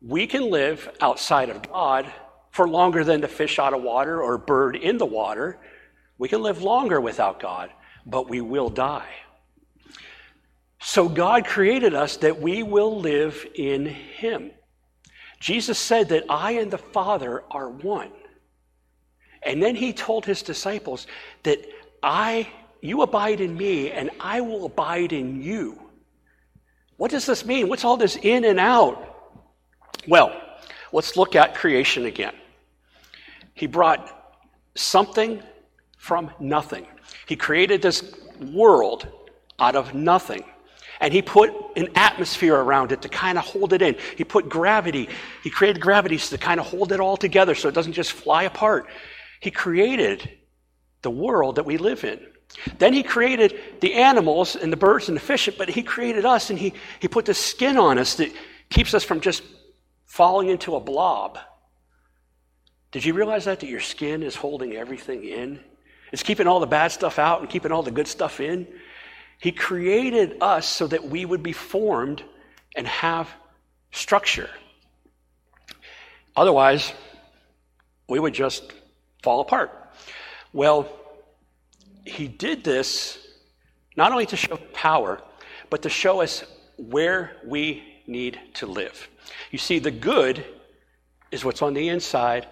We 0.00 0.28
can 0.28 0.48
live 0.48 0.88
outside 1.00 1.48
of 1.48 1.68
God 1.68 2.12
for 2.50 2.68
longer 2.68 3.02
than 3.02 3.20
the 3.20 3.28
fish 3.28 3.58
out 3.58 3.74
of 3.74 3.82
water 3.82 4.22
or 4.22 4.38
bird 4.38 4.76
in 4.76 4.98
the 4.98 5.06
water. 5.06 5.58
We 6.18 6.28
can 6.28 6.42
live 6.42 6.62
longer 6.62 7.00
without 7.00 7.40
God, 7.40 7.70
but 8.04 8.28
we 8.28 8.40
will 8.40 8.68
die. 8.68 9.10
So 10.78 11.08
God 11.08 11.46
created 11.46 11.94
us 11.94 12.18
that 12.18 12.40
we 12.40 12.62
will 12.62 13.00
live 13.00 13.44
in 13.54 13.86
Him. 13.86 14.52
Jesus 15.40 15.78
said 15.78 16.08
that 16.10 16.24
I 16.28 16.52
and 16.52 16.70
the 16.70 16.78
Father 16.78 17.42
are 17.50 17.68
one. 17.68 18.10
And 19.42 19.62
then 19.62 19.76
he 19.76 19.92
told 19.92 20.26
his 20.26 20.42
disciples 20.42 21.06
that 21.44 21.64
I, 22.02 22.48
you 22.80 23.02
abide 23.02 23.40
in 23.40 23.56
me, 23.56 23.90
and 23.90 24.10
I 24.18 24.40
will 24.40 24.64
abide 24.64 25.12
in 25.12 25.42
you. 25.42 25.80
What 26.96 27.10
does 27.10 27.26
this 27.26 27.44
mean? 27.44 27.68
What's 27.68 27.84
all 27.84 27.96
this 27.96 28.16
in 28.16 28.44
and 28.44 28.58
out? 28.58 29.36
Well, 30.08 30.40
let's 30.92 31.16
look 31.16 31.36
at 31.36 31.54
creation 31.54 32.06
again. 32.06 32.34
He 33.54 33.66
brought 33.66 34.34
something 34.74 35.42
from 35.98 36.30
nothing. 36.40 36.86
He 37.26 37.36
created 37.36 37.82
this 37.82 38.14
world 38.40 39.08
out 39.58 39.76
of 39.76 39.94
nothing. 39.94 40.44
And 41.00 41.12
he 41.12 41.22
put 41.22 41.52
an 41.76 41.88
atmosphere 41.94 42.54
around 42.54 42.92
it 42.92 43.02
to 43.02 43.08
kind 43.08 43.38
of 43.38 43.44
hold 43.44 43.72
it 43.72 43.82
in. 43.82 43.96
He 44.16 44.24
put 44.24 44.48
gravity. 44.48 45.08
He 45.42 45.50
created 45.50 45.80
gravity 45.80 46.18
to 46.18 46.38
kind 46.38 46.60
of 46.60 46.66
hold 46.66 46.92
it 46.92 47.00
all 47.00 47.16
together 47.16 47.54
so 47.54 47.68
it 47.68 47.74
doesn't 47.74 47.92
just 47.92 48.12
fly 48.12 48.44
apart. 48.44 48.86
He 49.40 49.50
created 49.50 50.30
the 51.02 51.10
world 51.10 51.56
that 51.56 51.66
we 51.66 51.76
live 51.76 52.04
in. 52.04 52.20
Then 52.78 52.92
he 52.92 53.02
created 53.02 53.58
the 53.80 53.94
animals 53.94 54.56
and 54.56 54.72
the 54.72 54.76
birds 54.76 55.08
and 55.08 55.16
the 55.16 55.20
fish, 55.20 55.48
but 55.58 55.68
he 55.68 55.82
created 55.82 56.24
us 56.24 56.50
and 56.50 56.58
he, 56.58 56.72
he 57.00 57.08
put 57.08 57.24
the 57.24 57.34
skin 57.34 57.76
on 57.76 57.98
us 57.98 58.14
that 58.14 58.32
keeps 58.70 58.94
us 58.94 59.04
from 59.04 59.20
just 59.20 59.42
falling 60.06 60.48
into 60.48 60.76
a 60.76 60.80
blob. 60.80 61.38
Did 62.92 63.04
you 63.04 63.14
realize 63.14 63.44
that? 63.44 63.60
That 63.60 63.68
your 63.68 63.80
skin 63.80 64.22
is 64.22 64.34
holding 64.34 64.74
everything 64.74 65.24
in? 65.24 65.60
It's 66.12 66.22
keeping 66.22 66.46
all 66.46 66.60
the 66.60 66.66
bad 66.66 66.92
stuff 66.92 67.18
out 67.18 67.40
and 67.40 67.50
keeping 67.50 67.72
all 67.72 67.82
the 67.82 67.90
good 67.90 68.08
stuff 68.08 68.40
in. 68.40 68.66
He 69.38 69.52
created 69.52 70.38
us 70.40 70.66
so 70.66 70.86
that 70.86 71.04
we 71.08 71.24
would 71.24 71.42
be 71.42 71.52
formed 71.52 72.22
and 72.74 72.86
have 72.86 73.28
structure. 73.92 74.50
Otherwise, 76.34 76.92
we 78.08 78.18
would 78.18 78.34
just 78.34 78.72
fall 79.22 79.40
apart. 79.40 79.70
Well, 80.52 80.88
he 82.04 82.28
did 82.28 82.62
this 82.62 83.18
not 83.96 84.12
only 84.12 84.26
to 84.26 84.36
show 84.36 84.56
power, 84.72 85.20
but 85.70 85.82
to 85.82 85.88
show 85.88 86.20
us 86.20 86.44
where 86.76 87.36
we 87.44 87.82
need 88.06 88.38
to 88.54 88.66
live. 88.66 89.08
You 89.50 89.58
see, 89.58 89.78
the 89.78 89.90
good 89.90 90.44
is 91.30 91.44
what's 91.44 91.62
on 91.62 91.74
the 91.74 91.88
inside, 91.88 92.46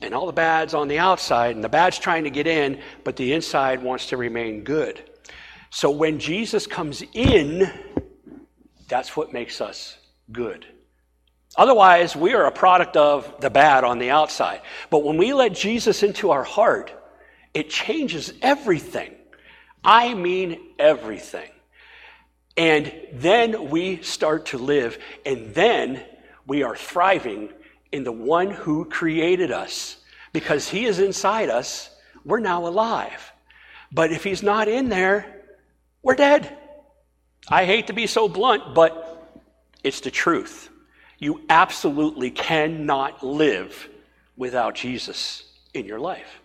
and 0.00 0.14
all 0.14 0.26
the 0.26 0.32
bad's 0.32 0.74
on 0.74 0.88
the 0.88 0.98
outside, 0.98 1.54
and 1.54 1.62
the 1.62 1.68
bad's 1.68 1.98
trying 1.98 2.24
to 2.24 2.30
get 2.30 2.46
in, 2.46 2.80
but 3.04 3.16
the 3.16 3.32
inside 3.32 3.82
wants 3.82 4.06
to 4.08 4.16
remain 4.16 4.64
good. 4.64 5.02
So 5.70 5.90
when 5.90 6.18
Jesus 6.18 6.66
comes 6.66 7.02
in, 7.12 7.70
that's 8.88 9.16
what 9.16 9.32
makes 9.32 9.60
us 9.60 9.98
good. 10.32 10.66
Otherwise, 11.56 12.14
we 12.14 12.34
are 12.34 12.46
a 12.46 12.52
product 12.52 12.96
of 12.96 13.40
the 13.40 13.50
bad 13.50 13.84
on 13.84 13.98
the 13.98 14.10
outside. 14.10 14.60
But 14.90 15.04
when 15.04 15.16
we 15.16 15.32
let 15.32 15.54
Jesus 15.54 16.02
into 16.02 16.30
our 16.30 16.44
heart, 16.44 16.92
it 17.54 17.70
changes 17.70 18.32
everything. 18.42 19.14
I 19.82 20.14
mean, 20.14 20.60
everything. 20.78 21.50
And 22.56 22.92
then 23.12 23.70
we 23.70 24.02
start 24.02 24.46
to 24.46 24.58
live, 24.58 24.98
and 25.24 25.54
then 25.54 26.04
we 26.46 26.62
are 26.62 26.76
thriving 26.76 27.50
in 27.92 28.04
the 28.04 28.12
one 28.12 28.50
who 28.50 28.84
created 28.84 29.50
us. 29.50 29.96
Because 30.32 30.68
he 30.68 30.84
is 30.84 30.98
inside 30.98 31.48
us, 31.48 31.90
we're 32.24 32.40
now 32.40 32.66
alive. 32.66 33.32
But 33.90 34.12
if 34.12 34.24
he's 34.24 34.42
not 34.42 34.68
in 34.68 34.88
there, 34.88 35.37
we're 36.02 36.14
dead. 36.14 36.56
I 37.48 37.64
hate 37.64 37.86
to 37.88 37.92
be 37.92 38.06
so 38.06 38.28
blunt, 38.28 38.74
but 38.74 39.38
it's 39.82 40.00
the 40.00 40.10
truth. 40.10 40.68
You 41.18 41.42
absolutely 41.48 42.30
cannot 42.30 43.22
live 43.24 43.88
without 44.36 44.74
Jesus 44.74 45.44
in 45.74 45.86
your 45.86 45.98
life. 45.98 46.40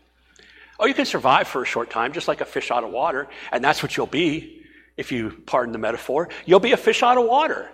Oh, 0.80 0.86
you 0.86 0.94
can 0.94 1.06
survive 1.06 1.48
for 1.48 1.62
a 1.62 1.66
short 1.66 1.90
time, 1.90 2.14
just 2.14 2.28
like 2.28 2.42
a 2.42 2.46
fish 2.46 2.72
out 2.72 2.84
of 2.84 2.92
water, 2.92 3.28
and 3.52 3.64
that's 3.64 3.84
what 3.84 3.96
you'll 3.96 4.08
be, 4.08 4.64
if 4.98 5.12
you 5.12 5.42
pardon 5.46 5.72
the 5.72 5.78
metaphor. 5.78 6.30
You'll 6.46 6.60
be 6.60 6.72
a 6.72 6.78
fish 6.78 7.04
out 7.04 7.18
of 7.18 7.26
water. 7.26 7.70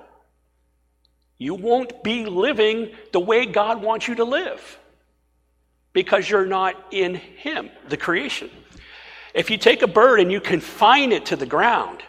You 1.37 1.55
won't 1.55 2.03
be 2.03 2.25
living 2.25 2.91
the 3.13 3.19
way 3.19 3.45
God 3.45 3.81
wants 3.81 4.07
you 4.07 4.15
to 4.15 4.25
live 4.25 4.77
because 5.93 6.29
you're 6.29 6.45
not 6.45 6.75
in 6.91 7.15
Him, 7.15 7.69
the 7.87 7.97
creation. 7.97 8.49
If 9.39 9.49
you 9.49 9.57
take 9.57 9.83
a 9.83 9.87
bird 9.87 10.19
and 10.19 10.29
you 10.29 10.41
confine 10.41 11.13
it 11.13 11.27
to 11.27 11.37
the 11.37 11.45
ground, 11.45 12.03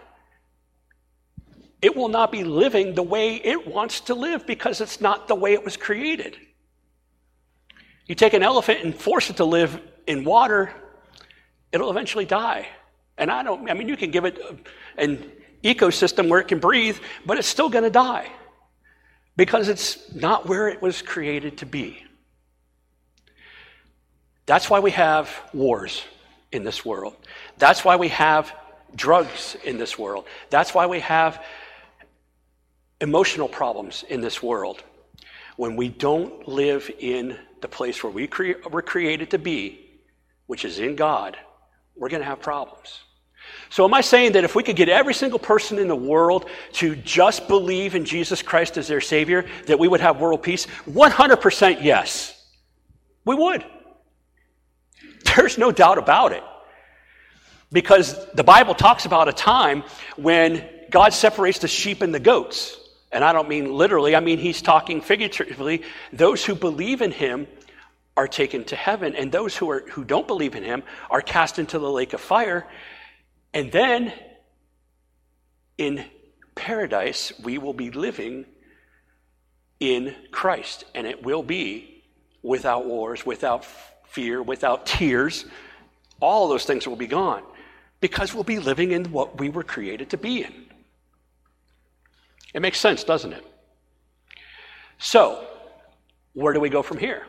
it 1.81 1.95
will 1.95 2.09
not 2.09 2.33
be 2.33 2.43
living 2.43 2.97
the 2.97 3.05
way 3.05 3.37
it 3.37 3.69
wants 3.69 4.01
to 4.01 4.17
live 4.17 4.49
because 4.49 4.81
it's 4.81 5.01
not 5.01 5.29
the 5.29 5.37
way 5.37 5.53
it 5.53 5.65
was 5.65 5.77
created. 5.77 6.37
You 8.07 8.17
take 8.17 8.35
an 8.35 8.43
elephant 8.43 8.81
and 8.83 8.93
force 8.93 9.31
it 9.31 9.37
to 9.37 9.45
live 9.45 9.81
in 10.09 10.25
water, 10.25 10.75
it'll 11.71 11.93
eventually 11.93 12.25
die. 12.25 12.67
And 13.17 13.31
I 13.31 13.45
don't, 13.45 13.71
I 13.71 13.75
mean, 13.75 13.87
you 13.87 13.97
can 13.97 14.11
give 14.11 14.25
it 14.25 14.41
an 14.99 15.31
ecosystem 15.63 16.29
where 16.29 16.41
it 16.41 16.49
can 16.49 16.59
breathe, 16.59 16.99
but 17.25 17.39
it's 17.39 17.47
still 17.47 17.69
going 17.69 17.85
to 17.85 17.91
die 17.91 18.29
because 19.37 19.69
it's 19.69 20.13
not 20.17 20.49
where 20.49 20.67
it 20.67 20.83
was 20.83 21.01
created 21.01 21.59
to 21.59 21.67
be. 21.67 22.03
That's 24.47 24.69
why 24.69 24.81
we 24.81 24.91
have 24.91 25.31
wars 25.55 26.03
in 26.53 26.65
this 26.65 26.85
world. 26.85 27.17
That's 27.59 27.85
why 27.85 27.97
we 27.97 28.09
have 28.09 28.55
drugs 28.95 29.57
in 29.65 29.79
this 29.79 29.99
world. 29.99 30.25
That's 30.51 30.75
why 30.75 30.87
we 30.87 31.01
have 31.01 31.45
emotional 33.01 33.49
problems 33.49 34.05
in 34.09 34.21
this 34.21 34.43
world. 34.43 34.83
When 35.57 35.77
we 35.77 35.89
don't 35.89 36.49
live 36.49 36.91
in 36.99 37.39
the 37.61 37.69
place 37.69 38.03
where 38.03 38.13
we 38.13 38.27
cre- 38.27 38.69
were 38.71 38.83
created 38.83 39.31
to 39.31 39.39
be, 39.39 39.91
which 40.47 40.65
is 40.65 40.79
in 40.79 40.97
God, 40.97 41.37
we're 41.97 42.09
going 42.09 42.23
to 42.23 42.27
have 42.27 42.41
problems. 42.41 43.01
So, 43.69 43.85
am 43.85 43.95
I 43.95 44.01
saying 44.01 44.33
that 44.33 44.45
if 44.45 44.55
we 44.55 44.63
could 44.63 44.77
get 44.77 44.89
every 44.89 45.15
single 45.15 45.39
person 45.39 45.79
in 45.79 45.89
the 45.89 45.97
world 45.97 46.49
to 46.75 46.97
just 46.97 47.49
believe 47.49 47.95
in 47.95 48.05
Jesus 48.05 48.43
Christ 48.43 48.77
as 48.77 48.89
their 48.89 49.01
Savior, 49.01 49.47
that 49.67 49.79
we 49.79 49.89
would 49.89 50.01
have 50.01 50.21
world 50.21 50.43
peace? 50.43 50.67
100% 50.87 51.83
yes. 51.83 52.37
We 53.25 53.35
would. 53.35 53.65
There's 55.25 55.59
no 55.59 55.73
doubt 55.73 55.99
about 55.99 56.33
it. 56.33 56.43
Because 57.73 58.19
the 58.35 58.45
Bible 58.45 58.75
talks 58.75 59.05
about 59.05 59.29
a 59.29 59.33
time 59.33 59.85
when 60.17 60.69
God 60.91 61.13
separates 61.13 61.61
the 61.61 61.69
sheep 61.69 62.03
and 62.03 62.13
the 62.13 62.21
goats. 62.21 62.77
And 63.13 63.25
I 63.25 63.33
don't 63.33 63.49
mean 63.49 63.73
literally, 63.73 64.17
I 64.17 64.21
mean 64.21 64.39
he's 64.39 64.63
talking 64.63 65.01
figuratively. 65.01 65.83
Those 66.13 66.45
who 66.45 66.55
believe 66.55 67.01
in 67.01 67.13
him 67.13 67.47
are 68.17 68.29
taken 68.29 68.65
to 68.65 68.77
heaven, 68.77 69.15
and 69.15 69.33
those 69.33 69.57
who, 69.57 69.71
are, 69.71 69.85
who 69.91 70.05
don't 70.05 70.27
believe 70.27 70.55
in 70.55 70.63
him 70.63 70.83
are 71.09 71.23
cast 71.23 71.59
into 71.59 71.79
the 71.79 71.91
lake 71.91 72.13
of 72.13 72.21
fire. 72.21 72.67
And 73.55 73.73
then 73.73 74.13
in 75.79 76.05
paradise, 76.55 77.33
we 77.43 77.59
will 77.59 77.73
be 77.73 77.91
living 77.91 78.47
in 79.79 80.15
Christ, 80.31 80.85
and 80.95 81.07
it 81.07 81.23
will 81.23 81.43
be 81.43 82.05
without 82.43 82.85
wars, 82.85 83.25
without 83.25 83.65
fear, 84.11 84.43
without 84.43 84.87
tears. 84.87 85.45
All 86.21 86.49
those 86.49 86.65
things 86.65 86.87
will 86.87 86.97
be 86.97 87.07
gone 87.07 87.43
because 88.01 88.35
we'll 88.35 88.45
be 88.45 88.59
living 88.59 88.93
in 88.93 89.11
what 89.13 89.39
we 89.39 89.49
were 89.49 89.63
created 89.63 90.11
to 90.11 90.17
be 90.17 90.43
in. 90.43 90.67
It 92.53 92.61
makes 92.61 92.81
sense, 92.81 93.05
doesn't 93.05 93.33
it? 93.33 93.45
So, 94.99 95.47
where 96.33 96.53
do 96.53 96.61
we 96.61 96.69
go 96.69 96.83
from 96.83 96.99
here? 96.99 97.27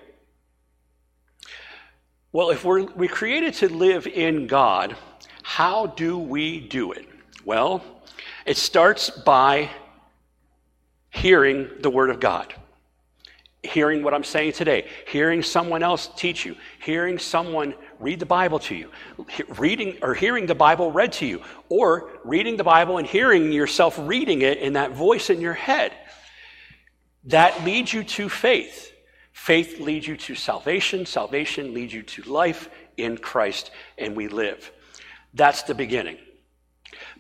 Well, 2.34 2.50
if 2.50 2.64
we're, 2.64 2.86
we're 2.94 3.10
created 3.10 3.54
to 3.56 3.70
live 3.70 4.08
in 4.08 4.48
God, 4.48 4.96
how 5.44 5.88
do 5.88 6.18
we 6.18 6.60
do 6.62 6.92
it? 6.94 7.08
Well, 7.44 7.84
it 8.46 8.58
starts 8.58 9.10
by 9.10 9.70
hearing 11.10 11.70
the 11.82 11.90
Word 11.90 12.10
of 12.10 12.20
God, 12.20 12.54
hearing 13.64 14.02
what 14.02 14.14
I'm 14.14 14.24
saying 14.24 14.54
today, 14.54 14.88
hearing 15.08 15.44
someone 15.44 15.84
else 15.84 16.10
teach 16.16 16.46
you, 16.46 16.56
hearing 16.84 17.20
someone 17.20 17.76
read 18.00 18.20
the 18.20 18.26
Bible 18.26 18.60
to 18.60 18.76
you, 18.76 18.90
reading 19.60 19.98
or 20.02 20.16
hearing 20.16 20.48
the 20.48 20.56
Bible 20.56 20.92
read 20.92 21.14
to 21.14 21.28
you, 21.28 21.42
or 21.70 22.10
reading 22.24 22.58
the 22.58 22.64
Bible 22.64 22.98
and 22.98 23.06
hearing 23.06 23.52
yourself 23.52 23.98
reading 24.00 24.42
it 24.42 24.58
in 24.58 24.74
that 24.74 24.92
voice 24.92 25.30
in 25.30 25.42
your 25.42 25.54
head. 25.54 25.94
That 27.26 27.64
leads 27.64 27.94
you 27.94 28.04
to 28.04 28.30
faith. 28.30 28.92
Faith 29.32 29.80
leads 29.80 30.08
you 30.08 30.18
to 30.18 30.36
salvation. 30.36 31.06
Salvation 31.06 31.74
leads 31.74 31.94
you 31.94 32.02
to 32.02 32.24
life 32.24 32.70
in 32.98 33.18
Christ, 33.18 33.72
and 33.98 34.16
we 34.16 34.28
live. 34.28 34.72
That's 35.34 35.64
the 35.64 35.76
beginning. 35.76 36.18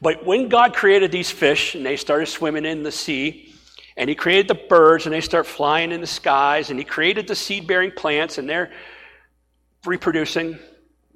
But 0.01 0.25
when 0.25 0.50
God 0.50 0.74
created 0.74 1.12
these 1.12 1.29
fish 1.29 1.75
and 1.75 1.86
they 1.86 1.98
started 1.98 2.25
swimming 2.25 2.65
in 2.65 2.83
the 2.83 2.91
sea, 2.91 3.50
and 3.98 4.10
He 4.10 4.15
created 4.15 4.48
the 4.48 4.55
birds 4.55 5.05
and 5.05 5.13
they 5.13 5.21
start 5.21 5.45
flying 5.45 5.91
in 5.91 6.01
the 6.01 6.07
skies, 6.07 6.69
and 6.69 6.79
He 6.79 6.86
created 6.86 7.27
the 7.27 7.36
seed 7.36 7.67
bearing 7.67 7.91
plants 7.91 8.38
and 8.38 8.50
they're 8.50 8.71
reproducing, 9.86 10.60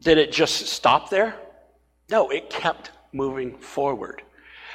did 0.01 0.17
it 0.17 0.31
just 0.31 0.67
stop 0.67 1.09
there? 1.09 1.35
No, 2.09 2.29
it 2.29 2.49
kept 2.49 2.91
moving 3.13 3.57
forward. 3.57 4.21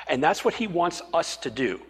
And 0.09 0.23
that's 0.23 0.45
what 0.45 0.54
He 0.54 0.66
wants 0.66 1.02
us 1.12 1.37
to 1.38 1.50
do. 1.50 1.80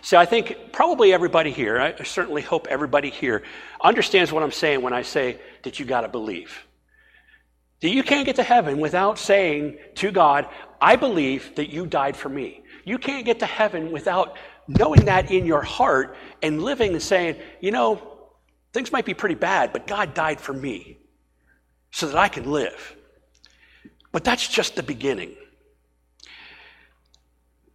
See, 0.00 0.16
I 0.16 0.26
think 0.26 0.72
probably 0.72 1.12
everybody 1.12 1.50
here, 1.50 1.80
I 1.80 2.02
certainly 2.04 2.42
hope 2.42 2.66
everybody 2.68 3.10
here 3.10 3.42
understands 3.80 4.32
what 4.32 4.42
I'm 4.42 4.52
saying 4.52 4.82
when 4.82 4.92
I 4.92 5.02
say 5.02 5.40
that 5.64 5.78
you 5.78 5.84
got 5.84 6.02
to 6.02 6.08
believe. 6.08 6.66
That 7.80 7.90
you 7.90 8.02
can't 8.02 8.26
get 8.26 8.36
to 8.36 8.42
heaven 8.42 8.78
without 8.78 9.18
saying 9.18 9.78
to 9.96 10.10
God, 10.10 10.48
I 10.80 10.96
believe 10.96 11.54
that 11.56 11.70
you 11.70 11.86
died 11.86 12.16
for 12.16 12.28
me. 12.28 12.62
You 12.84 12.98
can't 12.98 13.24
get 13.24 13.40
to 13.40 13.46
heaven 13.46 13.90
without 13.90 14.36
knowing 14.68 15.06
that 15.06 15.30
in 15.30 15.46
your 15.46 15.62
heart 15.62 16.14
and 16.42 16.62
living 16.62 16.92
and 16.92 17.02
saying, 17.02 17.36
you 17.60 17.70
know, 17.70 18.18
things 18.72 18.92
might 18.92 19.06
be 19.06 19.14
pretty 19.14 19.34
bad, 19.34 19.72
but 19.72 19.86
God 19.86 20.14
died 20.14 20.40
for 20.40 20.52
me 20.52 20.98
so 21.90 22.06
that 22.06 22.16
I 22.16 22.28
can 22.28 22.50
live. 22.50 22.96
But 24.12 24.24
that's 24.24 24.46
just 24.46 24.76
the 24.76 24.82
beginning. 24.82 25.34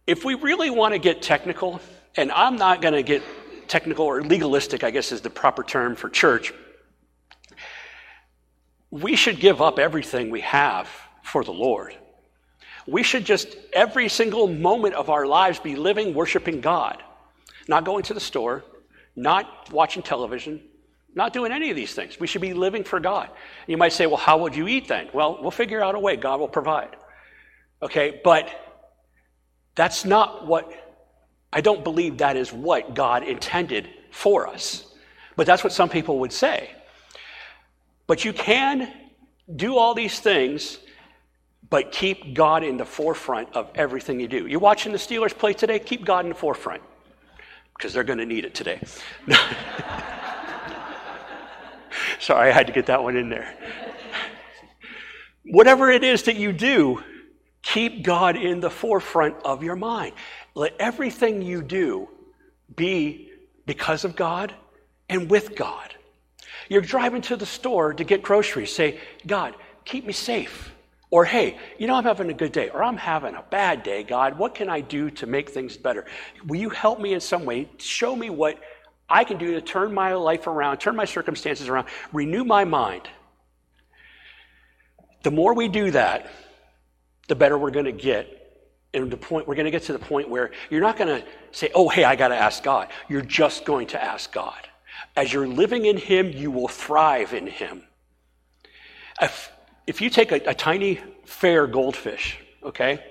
If 0.06 0.24
we 0.24 0.34
really 0.34 0.70
want 0.70 0.94
to 0.94 0.98
get 0.98 1.20
technical, 1.20 1.80
and 2.16 2.30
I'm 2.30 2.56
not 2.56 2.80
going 2.80 2.94
to 2.94 3.02
get 3.02 3.22
technical 3.68 4.04
or 4.04 4.22
legalistic, 4.22 4.84
I 4.84 4.90
guess 4.90 5.10
is 5.10 5.20
the 5.20 5.30
proper 5.30 5.64
term 5.64 5.96
for 5.96 6.08
church, 6.08 6.52
we 8.90 9.16
should 9.16 9.40
give 9.40 9.60
up 9.60 9.78
everything 9.80 10.30
we 10.30 10.42
have 10.42 10.88
for 11.22 11.42
the 11.42 11.52
Lord. 11.52 11.96
We 12.86 13.02
should 13.02 13.24
just, 13.24 13.56
every 13.72 14.08
single 14.08 14.46
moment 14.46 14.94
of 14.94 15.10
our 15.10 15.26
lives, 15.26 15.58
be 15.58 15.76
living, 15.76 16.14
worshiping 16.14 16.60
God. 16.60 17.02
Not 17.66 17.84
going 17.84 18.02
to 18.04 18.14
the 18.14 18.20
store, 18.20 18.64
not 19.16 19.72
watching 19.72 20.02
television, 20.02 20.60
not 21.14 21.32
doing 21.32 21.52
any 21.52 21.70
of 21.70 21.76
these 21.76 21.94
things. 21.94 22.20
We 22.20 22.26
should 22.26 22.42
be 22.42 22.52
living 22.52 22.84
for 22.84 23.00
God. 23.00 23.30
You 23.66 23.76
might 23.76 23.92
say, 23.92 24.06
well, 24.06 24.16
how 24.16 24.38
would 24.38 24.54
you 24.54 24.68
eat 24.68 24.88
then? 24.88 25.08
Well, 25.14 25.38
we'll 25.40 25.50
figure 25.50 25.82
out 25.82 25.94
a 25.94 25.98
way. 25.98 26.16
God 26.16 26.40
will 26.40 26.48
provide. 26.48 26.96
Okay, 27.80 28.20
but 28.22 28.50
that's 29.74 30.04
not 30.04 30.46
what, 30.46 30.70
I 31.52 31.60
don't 31.60 31.84
believe 31.84 32.18
that 32.18 32.36
is 32.36 32.52
what 32.52 32.94
God 32.94 33.22
intended 33.22 33.88
for 34.10 34.46
us. 34.48 34.84
But 35.36 35.46
that's 35.46 35.64
what 35.64 35.72
some 35.72 35.88
people 35.88 36.20
would 36.20 36.32
say. 36.32 36.70
But 38.06 38.24
you 38.24 38.32
can 38.32 38.92
do 39.54 39.76
all 39.76 39.94
these 39.94 40.20
things, 40.20 40.78
but 41.70 41.92
keep 41.92 42.34
God 42.34 42.62
in 42.62 42.76
the 42.76 42.84
forefront 42.84 43.54
of 43.54 43.70
everything 43.74 44.20
you 44.20 44.28
do. 44.28 44.46
You're 44.46 44.60
watching 44.60 44.92
the 44.92 44.98
Steelers 44.98 45.36
play 45.36 45.52
today, 45.52 45.78
keep 45.78 46.04
God 46.04 46.24
in 46.24 46.30
the 46.30 46.34
forefront 46.34 46.82
because 47.76 47.92
they're 47.92 48.04
going 48.04 48.18
to 48.18 48.26
need 48.26 48.44
it 48.44 48.54
today. 48.54 48.80
Sorry, 52.20 52.48
I 52.48 52.52
had 52.52 52.66
to 52.66 52.72
get 52.72 52.86
that 52.86 53.02
one 53.02 53.16
in 53.16 53.28
there. 53.28 53.54
Whatever 55.44 55.90
it 55.90 56.04
is 56.04 56.22
that 56.24 56.36
you 56.36 56.52
do, 56.52 57.02
keep 57.62 58.02
God 58.02 58.36
in 58.36 58.60
the 58.60 58.70
forefront 58.70 59.36
of 59.44 59.62
your 59.62 59.76
mind. 59.76 60.14
Let 60.54 60.74
everything 60.78 61.42
you 61.42 61.62
do 61.62 62.08
be 62.74 63.30
because 63.66 64.04
of 64.04 64.16
God 64.16 64.54
and 65.08 65.30
with 65.30 65.56
God. 65.56 65.94
You're 66.68 66.82
driving 66.82 67.22
to 67.22 67.36
the 67.36 67.46
store 67.46 67.92
to 67.92 68.04
get 68.04 68.22
groceries. 68.22 68.74
Say, 68.74 69.00
God, 69.26 69.54
keep 69.84 70.06
me 70.06 70.12
safe. 70.12 70.73
Or, 71.14 71.24
hey, 71.24 71.58
you 71.78 71.86
know, 71.86 71.94
I'm 71.94 72.02
having 72.02 72.28
a 72.28 72.34
good 72.34 72.50
day, 72.50 72.70
or 72.70 72.82
I'm 72.82 72.96
having 72.96 73.36
a 73.36 73.44
bad 73.48 73.84
day, 73.84 74.02
God. 74.02 74.36
What 74.36 74.52
can 74.52 74.68
I 74.68 74.80
do 74.80 75.10
to 75.10 75.28
make 75.28 75.48
things 75.48 75.76
better? 75.76 76.06
Will 76.44 76.56
you 76.56 76.70
help 76.70 76.98
me 76.98 77.14
in 77.14 77.20
some 77.20 77.44
way? 77.44 77.68
Show 77.78 78.16
me 78.16 78.30
what 78.30 78.58
I 79.08 79.22
can 79.22 79.38
do 79.38 79.52
to 79.52 79.60
turn 79.60 79.94
my 79.94 80.14
life 80.14 80.48
around, 80.48 80.78
turn 80.78 80.96
my 80.96 81.04
circumstances 81.04 81.68
around, 81.68 81.86
renew 82.12 82.42
my 82.42 82.64
mind. 82.64 83.02
The 85.22 85.30
more 85.30 85.54
we 85.54 85.68
do 85.68 85.92
that, 85.92 86.32
the 87.28 87.36
better 87.36 87.56
we're 87.56 87.70
going 87.70 87.84
to 87.84 87.92
get. 87.92 88.66
And 88.92 89.08
the 89.08 89.16
point, 89.16 89.46
we're 89.46 89.54
going 89.54 89.66
to 89.66 89.70
get 89.70 89.84
to 89.84 89.92
the 89.92 90.00
point 90.00 90.28
where 90.28 90.50
you're 90.68 90.80
not 90.80 90.96
going 90.96 91.22
to 91.22 91.24
say, 91.52 91.70
oh, 91.76 91.88
hey, 91.88 92.02
I 92.02 92.16
got 92.16 92.28
to 92.28 92.36
ask 92.36 92.60
God. 92.64 92.88
You're 93.08 93.22
just 93.22 93.64
going 93.64 93.86
to 93.86 94.02
ask 94.02 94.32
God. 94.32 94.68
As 95.14 95.32
you're 95.32 95.46
living 95.46 95.86
in 95.86 95.96
Him, 95.96 96.32
you 96.32 96.50
will 96.50 96.66
thrive 96.66 97.34
in 97.34 97.46
Him. 97.46 97.84
If, 99.22 99.52
if 99.86 100.00
you 100.00 100.10
take 100.10 100.32
a, 100.32 100.40
a 100.46 100.54
tiny, 100.54 101.00
fair 101.24 101.66
goldfish, 101.66 102.38
okay, 102.62 103.04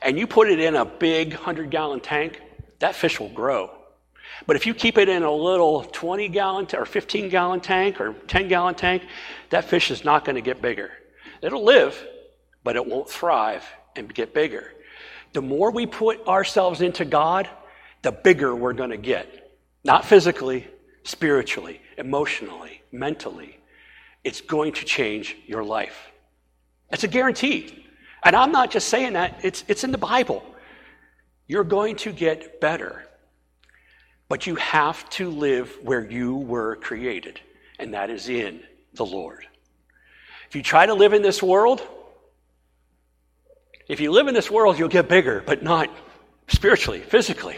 and 0.00 0.18
you 0.18 0.26
put 0.26 0.48
it 0.48 0.60
in 0.60 0.74
a 0.74 0.84
big 0.84 1.34
100 1.34 1.70
gallon 1.70 2.00
tank, 2.00 2.40
that 2.80 2.94
fish 2.94 3.20
will 3.20 3.28
grow. 3.28 3.70
But 4.46 4.56
if 4.56 4.66
you 4.66 4.74
keep 4.74 4.98
it 4.98 5.08
in 5.08 5.22
a 5.22 5.32
little 5.32 5.84
20 5.84 6.28
gallon 6.28 6.66
t- 6.66 6.76
or 6.76 6.84
15 6.84 7.28
gallon 7.28 7.60
tank 7.60 8.00
or 8.00 8.14
10 8.26 8.48
gallon 8.48 8.74
tank, 8.74 9.04
that 9.50 9.64
fish 9.64 9.90
is 9.90 10.04
not 10.04 10.24
going 10.24 10.36
to 10.36 10.42
get 10.42 10.60
bigger. 10.60 10.90
It'll 11.40 11.64
live, 11.64 12.04
but 12.64 12.76
it 12.76 12.84
won't 12.84 13.08
thrive 13.08 13.64
and 13.94 14.12
get 14.12 14.34
bigger. 14.34 14.72
The 15.32 15.42
more 15.42 15.70
we 15.70 15.86
put 15.86 16.26
ourselves 16.26 16.80
into 16.80 17.04
God, 17.04 17.48
the 18.02 18.12
bigger 18.12 18.54
we're 18.54 18.72
going 18.72 18.90
to 18.90 18.96
get. 18.96 19.52
Not 19.84 20.04
physically, 20.04 20.66
spiritually, 21.04 21.80
emotionally, 21.96 22.82
mentally. 22.90 23.58
It's 24.24 24.40
going 24.40 24.72
to 24.74 24.84
change 24.84 25.36
your 25.46 25.64
life. 25.64 26.10
It's 26.90 27.04
a 27.04 27.08
guarantee. 27.08 27.86
And 28.22 28.36
I'm 28.36 28.52
not 28.52 28.70
just 28.70 28.88
saying 28.88 29.14
that, 29.14 29.40
it's, 29.42 29.64
it's 29.66 29.84
in 29.84 29.90
the 29.90 29.98
Bible. 29.98 30.44
You're 31.48 31.64
going 31.64 31.96
to 31.96 32.12
get 32.12 32.60
better. 32.60 33.04
But 34.28 34.46
you 34.46 34.54
have 34.56 35.08
to 35.10 35.28
live 35.30 35.76
where 35.82 36.04
you 36.04 36.36
were 36.36 36.76
created, 36.76 37.40
and 37.78 37.94
that 37.94 38.08
is 38.10 38.28
in 38.28 38.60
the 38.94 39.04
Lord. 39.04 39.46
If 40.48 40.56
you 40.56 40.62
try 40.62 40.86
to 40.86 40.94
live 40.94 41.12
in 41.12 41.22
this 41.22 41.42
world, 41.42 41.82
if 43.88 44.00
you 44.00 44.12
live 44.12 44.28
in 44.28 44.34
this 44.34 44.50
world, 44.50 44.78
you'll 44.78 44.88
get 44.88 45.08
bigger, 45.08 45.42
but 45.44 45.62
not 45.62 45.90
spiritually, 46.48 47.00
physically, 47.00 47.56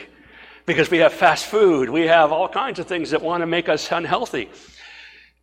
because 0.67 0.91
we 0.91 0.99
have 0.99 1.13
fast 1.13 1.47
food, 1.47 1.91
we 1.91 2.07
have 2.07 2.33
all 2.33 2.49
kinds 2.49 2.79
of 2.79 2.87
things 2.87 3.11
that 3.11 3.23
want 3.23 3.43
to 3.43 3.47
make 3.47 3.69
us 3.69 3.93
unhealthy. 3.93 4.51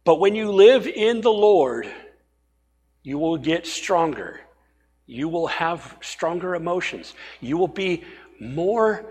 But 0.04 0.20
when 0.20 0.36
you 0.36 0.52
live 0.52 0.88
in 0.88 1.22
the 1.22 1.32
Lord, 1.32 1.92
you 3.04 3.18
will 3.18 3.38
get 3.38 3.68
stronger. 3.68 4.42
You 5.06 5.28
will 5.28 5.48
have 5.48 5.98
stronger 6.02 6.56
emotions. 6.56 7.14
You 7.40 7.58
will 7.58 7.68
be 7.68 8.04
more 8.40 9.06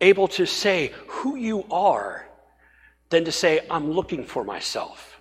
able 0.00 0.28
to 0.28 0.46
say 0.46 0.92
who 1.06 1.36
you 1.36 1.64
are 1.70 2.26
than 3.10 3.24
to 3.24 3.32
say, 3.32 3.60
I'm 3.70 3.90
looking 3.90 4.24
for 4.24 4.44
myself. 4.44 5.20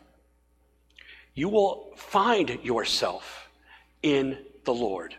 You 1.36 1.50
will 1.50 1.92
find 1.96 2.60
yourself 2.64 3.48
in 4.02 4.38
the 4.66 4.74
Lord. 4.74 5.16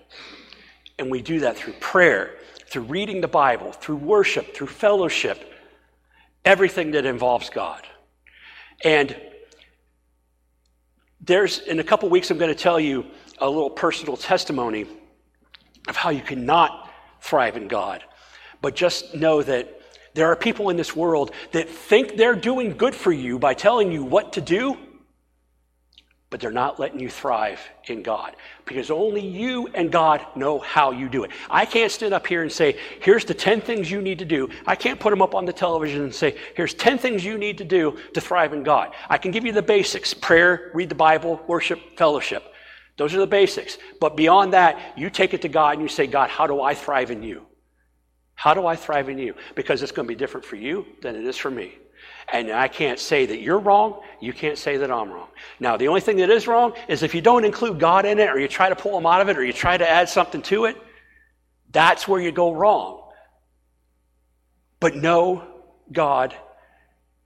And 0.99 1.11
we 1.11 1.23
do 1.23 1.41
that 1.41 1.57
through 1.57 1.75
prayer, 1.75 2.37
through 2.67 2.83
reading 2.83 3.21
the 3.21 3.29
Bible, 3.29 3.73
through 3.73 3.97
worship, 3.97 4.55
through 4.55 4.69
fellowship, 4.69 5.53
everything 6.45 6.93
that 6.93 7.07
involves 7.07 7.51
God. 7.51 7.87
And 8.83 9.17
there's, 11.27 11.61
in 11.61 11.81
a 11.81 11.85
couple 11.85 12.09
weeks, 12.09 12.31
I'm 12.31 12.39
going 12.39 12.55
to 12.55 12.61
tell 12.61 12.79
you 12.79 13.07
a 13.39 13.49
little 13.49 13.71
personal 13.71 14.17
testimony 14.17 14.87
of 15.89 15.97
how 15.97 16.11
you 16.11 16.23
cannot 16.23 16.91
thrive 17.21 17.57
in 17.57 17.69
God. 17.69 18.05
But 18.61 18.75
just 18.75 19.15
know 19.15 19.43
that 19.43 19.81
there 20.15 20.27
are 20.27 20.37
people 20.37 20.71
in 20.71 20.77
this 20.77 20.95
world 20.95 21.33
that 21.53 21.69
think 21.69 22.17
they're 22.17 22.37
doing 22.37 22.77
good 22.77 22.95
for 22.95 23.13
you 23.13 23.39
by 23.39 23.55
telling 23.55 23.91
you 23.91 24.05
what 24.05 24.35
to 24.35 24.41
do, 24.41 24.77
but 26.35 26.41
they're 26.41 26.51
not 26.51 26.81
letting 26.81 26.99
you 26.99 27.09
thrive 27.09 27.61
in 27.87 28.03
God 28.03 28.35
because 28.65 28.91
only 28.91 29.25
you 29.25 29.69
and 29.69 29.93
God 29.93 30.21
know 30.35 30.59
how 30.59 30.91
you 30.91 31.09
do 31.09 31.23
it. 31.23 31.31
I 31.49 31.65
can't 31.65 31.93
stand 31.93 32.13
up 32.13 32.27
here 32.27 32.43
and 32.43 32.51
say, 32.51 32.77
here's 32.99 33.25
the 33.25 33.35
10 33.35 33.61
things 33.61 33.89
you 33.89 34.03
need 34.03 34.19
to 34.19 34.25
do. 34.25 34.49
I 34.67 34.75
can't 34.75 34.99
put 34.99 35.11
them 35.11 35.23
up 35.23 35.37
on 35.37 35.45
the 35.45 35.53
television 35.53 36.03
and 36.03 36.13
say, 36.13 36.37
here's 36.57 36.75
10 36.75 36.99
things 36.99 37.25
you 37.25 37.39
need 37.39 37.57
to 37.59 37.65
do 37.65 37.97
to 38.15 38.21
thrive 38.21 38.53
in 38.53 38.65
God. 38.65 38.97
I 39.09 39.17
can 39.17 39.31
give 39.31 39.45
you 39.45 39.53
the 39.53 39.63
basics 39.63 40.13
prayer, 40.13 40.73
read 40.75 40.89
the 40.89 40.97
Bible, 40.97 41.41
worship, 41.47 41.79
fellowship. 41.97 42.43
Those 42.97 43.15
are 43.15 43.21
the 43.21 43.29
basics. 43.29 43.79
But 44.01 44.17
beyond 44.17 44.55
that, 44.55 44.99
you 44.99 45.11
take 45.11 45.35
it 45.35 45.43
to 45.43 45.49
God 45.49 45.75
and 45.75 45.83
you 45.83 45.89
say, 45.89 46.09
God, 46.09 46.31
how 46.31 46.49
do 46.49 46.61
I 46.61 46.75
thrive 46.75 47.13
in 47.13 47.23
you? 47.23 47.47
How 48.35 48.55
do 48.55 48.67
I 48.67 48.75
thrive 48.75 49.09
in 49.09 49.19
you? 49.19 49.35
Because 49.55 49.85
it's 49.85 49.93
going 49.93 50.09
to 50.09 50.13
be 50.13 50.19
different 50.19 50.45
for 50.45 50.57
you 50.57 50.85
than 51.01 51.15
it 51.15 51.25
is 51.25 51.37
for 51.37 51.53
me. 51.53 51.75
And 52.33 52.51
I 52.51 52.69
can't 52.69 52.99
say 52.99 53.27
that 53.27 53.41
you're 53.41 53.59
wrong. 53.59 54.01
You 54.21 54.33
can't 54.33 54.57
say 54.57 54.79
that 54.79 54.91
I'm 54.91 55.11
wrong. 55.11 55.29
Now, 55.61 55.77
the 55.77 55.89
only 55.89 56.01
thing 56.01 56.17
that 56.19 56.31
is 56.31 56.47
wrong 56.47 56.73
is 56.89 57.03
if 57.03 57.15
you 57.15 57.21
don't 57.21 57.45
include 57.45 57.79
God 57.79 58.07
in 58.07 58.19
it, 58.19 58.29
or 58.29 58.39
you 58.39 58.49
try 58.49 58.69
to 58.69 58.77
pull 58.77 58.97
him 58.97 59.07
out 59.07 59.21
of 59.21 59.29
it, 59.29 59.37
or 59.37 59.45
you 59.45 59.53
try 59.53 59.77
to 59.77 59.89
add 59.89 60.09
something 60.09 60.43
to 60.43 60.65
it, 60.65 60.77
that's 61.71 62.09
where 62.09 62.21
you 62.21 62.33
go 62.33 62.53
wrong. 62.53 63.03
But 64.81 64.97
know 64.97 65.43
God, 65.93 66.35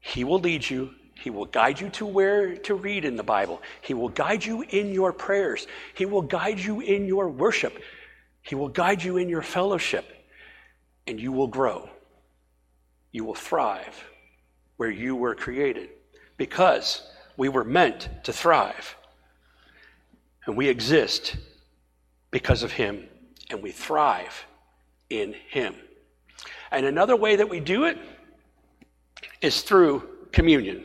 He 0.01 0.25
will 0.25 0.41
lead 0.41 0.69
you. 0.69 0.91
He 1.15 1.31
will 1.31 1.47
guide 1.47 1.81
you 1.81 1.91
to 1.91 2.07
where 2.07 2.57
to 2.57 2.75
read 2.75 3.05
in 3.05 3.17
the 3.17 3.25
Bible. 3.25 3.61
He 3.81 3.95
will 3.95 4.09
guide 4.09 4.45
you 4.45 4.63
in 4.63 4.93
your 4.93 5.13
prayers. 5.13 5.67
He 5.95 6.07
will 6.07 6.23
guide 6.23 6.61
you 6.61 6.81
in 6.81 7.07
your 7.07 7.29
worship. 7.29 7.77
He 8.43 8.55
will 8.55 8.69
guide 8.69 9.03
you 9.03 9.17
in 9.17 9.29
your 9.29 9.43
fellowship. 9.43 10.07
And 11.09 11.19
you 11.19 11.33
will 11.33 11.49
grow. 11.49 11.89
You 13.11 13.25
will 13.25 13.35
thrive 13.35 14.05
where 14.79 14.91
you 14.91 15.15
were 15.15 15.35
created 15.35 15.91
because 16.39 17.03
we 17.37 17.51
were 17.51 17.65
meant 17.65 18.09
to 18.23 18.33
thrive. 18.33 18.97
And 20.47 20.57
we 20.57 20.69
exist 20.69 21.37
because 22.31 22.63
of 22.63 22.73
Him, 22.73 23.07
and 23.51 23.63
we 23.63 23.71
thrive 23.71 24.47
in 25.11 25.35
Him. 25.51 25.75
And 26.71 26.87
another 26.87 27.17
way 27.17 27.37
that 27.37 27.49
we 27.49 27.61
do 27.61 27.85
it 27.85 27.99
is 29.43 29.63
through 29.63 30.09
communion. 30.33 30.85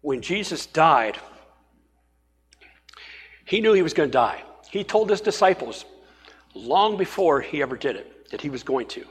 When 0.00 0.22
Jesus 0.22 0.66
died, 0.66 1.18
he 3.44 3.60
knew 3.60 3.72
he 3.72 3.82
was 3.82 3.94
going 3.94 4.08
to 4.08 4.12
die. 4.12 4.42
He 4.70 4.84
told 4.84 5.10
his 5.10 5.20
disciples 5.20 5.84
long 6.54 6.96
before 6.96 7.40
he 7.40 7.62
ever 7.62 7.76
did 7.76 7.96
it 7.96 8.11
that 8.32 8.40
he 8.40 8.50
was 8.50 8.64
going 8.64 8.88
to. 8.88 9.04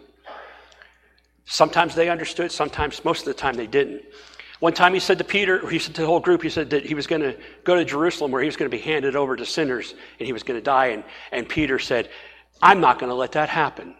Sometimes 1.46 1.96
they 1.96 2.10
understood, 2.10 2.52
sometimes, 2.52 3.06
most 3.06 3.22
of 3.22 3.26
the 3.26 3.34
time, 3.34 3.56
they 3.56 3.68
didn't. 3.68 4.02
One 4.60 4.74
time 4.74 4.94
he 4.94 5.00
said 5.00 5.18
to 5.20 5.24
Peter, 5.24 5.68
he 5.70 5.80
said 5.80 5.96
to 5.96 6.02
the 6.02 6.08
whole 6.08 6.20
group, 6.20 6.44
he 6.44 6.50
said 6.50 6.70
that 6.72 6.86
he 6.86 6.94
was 6.94 7.08
going 7.08 7.22
to 7.22 7.38
go 7.64 7.76
to 7.76 7.86
Jerusalem 7.86 8.32
where 8.32 8.42
he 8.42 8.48
was 8.48 8.58
going 8.58 8.70
to 8.70 8.76
be 8.76 8.82
handed 8.82 9.16
over 9.16 9.36
to 9.36 9.46
sinners 9.46 9.94
and 10.20 10.26
he 10.26 10.34
was 10.34 10.44
going 10.44 10.60
to 10.60 10.64
die. 10.64 10.88
And, 10.88 11.04
and 11.32 11.48
Peter 11.48 11.80
said, 11.80 12.10
I'm 12.62 12.80
not 12.80 13.00
going 13.00 13.10
to 13.10 13.16
let 13.16 13.32
that 13.32 13.50
happen. 13.50 13.96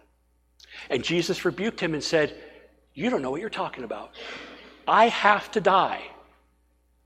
And 0.90 1.04
Jesus 1.04 1.46
rebuked 1.46 1.80
him 1.80 1.94
and 1.94 2.04
said, 2.04 2.36
You 2.94 3.10
don't 3.10 3.22
know 3.22 3.32
what 3.32 3.42
you're 3.42 3.50
talking 3.50 3.84
about. 3.84 4.12
I 4.88 5.08
have 5.08 5.50
to 5.52 5.62
die. 5.62 6.04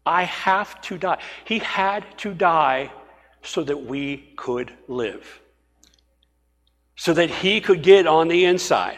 I 0.06 0.24
have 0.24 0.80
to 0.82 0.98
die. 0.98 1.22
He 1.46 1.60
had 1.60 2.06
to 2.20 2.34
die 2.34 2.92
so 3.42 3.64
that 3.64 3.86
we 3.86 4.34
could 4.36 4.72
live 4.88 5.42
so 6.96 7.14
that 7.14 7.30
he 7.30 7.62
could 7.62 7.84
get 7.84 8.08
on 8.08 8.28
the 8.28 8.46
inside 8.46 8.98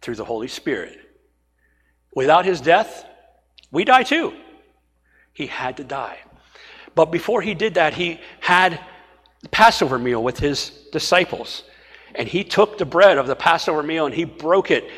through 0.00 0.16
the 0.16 0.24
Holy 0.24 0.48
Spirit. 0.48 0.98
Without 2.14 2.44
his 2.44 2.60
death, 2.60 3.06
we 3.70 3.84
die 3.84 4.02
too. 4.02 4.32
He 5.32 5.46
had 5.46 5.76
to 5.76 5.84
die. 5.84 6.18
But 6.94 7.12
before 7.12 7.42
he 7.42 7.54
did 7.54 7.74
that, 7.74 7.94
he 7.94 8.18
had 8.40 8.80
the 9.42 9.48
Passover 9.50 9.98
meal 9.98 10.22
with 10.22 10.38
his 10.38 10.70
disciples. 10.90 11.62
And 12.14 12.26
he 12.26 12.42
took 12.42 12.78
the 12.78 12.86
bread 12.86 13.18
of 13.18 13.26
the 13.26 13.36
Passover 13.36 13.82
meal 13.82 14.06
and 14.06 14.14
he 14.14 14.24
broke 14.24 14.70
it 14.70 14.90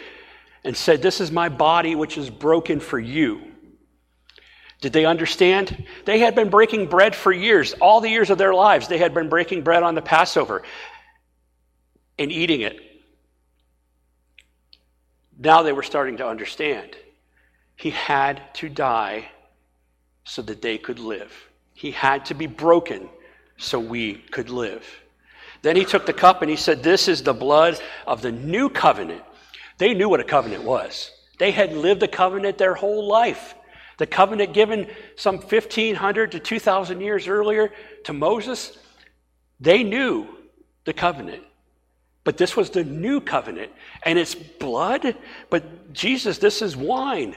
and 0.64 0.74
said, 0.74 1.03
This 1.03 1.20
is 1.20 1.31
my 1.31 1.48
body 1.48 1.94
which 1.94 2.16
is 2.16 2.31
broken 2.31 2.81
for 2.81 2.98
you. 2.98 3.42
Did 4.81 4.94
they 4.94 5.05
understand? 5.05 5.85
They 6.07 6.20
had 6.20 6.35
been 6.35 6.48
breaking 6.48 6.87
bread 6.87 7.14
for 7.14 7.33
years. 7.33 7.74
All 7.74 8.00
the 8.00 8.09
years 8.09 8.31
of 8.31 8.38
their 8.38 8.55
lives, 8.55 8.88
they 8.88 8.96
had 8.96 9.12
been 9.12 9.29
breaking 9.29 9.62
bread 9.62 9.83
on 9.83 9.94
the 9.94 10.00
Passover 10.00 10.62
and 12.20 12.30
eating 12.30 12.61
it. 12.61 12.78
Now 15.38 15.62
they 15.62 15.72
were 15.72 15.83
starting 15.83 16.18
to 16.18 16.28
understand. 16.28 16.94
He 17.76 17.90
had 17.90 18.42
to 18.56 18.68
die 18.68 19.30
so 20.24 20.42
that 20.42 20.61
they 20.61 20.76
could 20.76 20.98
live. 20.98 21.33
He 21.72 21.90
had 21.90 22.26
to 22.26 22.35
be 22.35 22.46
broken 22.46 23.09
so 23.56 23.80
we 23.80 24.14
could 24.14 24.50
live. 24.50 24.87
Then 25.62 25.76
he 25.76 25.87
took 25.87 26.04
the 26.04 26.12
cup 26.12 26.42
and 26.42 26.50
he 26.50 26.56
said, 26.56 26.83
This 26.83 27.09
is 27.09 27.22
the 27.22 27.33
blood 27.33 27.80
of 28.06 28.20
the 28.20 28.33
new 28.33 28.68
covenant. 28.68 29.22
They 29.78 29.94
knew 29.94 30.11
what 30.11 30.20
a 30.20 30.24
covenant 30.24 30.64
was. 30.64 31.11
They 31.38 31.52
had 31.52 31.72
lived 31.72 32.02
a 32.02 32.09
covenant 32.09 32.59
their 32.59 32.74
whole 32.74 33.09
life. 33.09 33.54
The 33.96 34.06
covenant 34.06 34.52
given 34.52 34.88
some 35.16 35.38
1500 35.38 36.33
to 36.33 36.38
2000 36.38 37.00
years 37.00 37.28
earlier 37.28 37.72
to 38.04 38.12
Moses, 38.12 38.76
they 39.59 39.83
knew 39.83 40.26
the 40.85 40.92
covenant. 40.92 41.44
But 42.31 42.37
this 42.37 42.57
was 42.57 42.71
the 42.71 42.85
new 42.85 43.21
covenant, 43.21 43.73
and 44.05 44.16
it's 44.16 44.37
blood. 44.37 45.16
But 45.51 45.93
Jesus, 45.93 46.38
this 46.38 46.62
is 46.62 46.77
wine. 46.77 47.35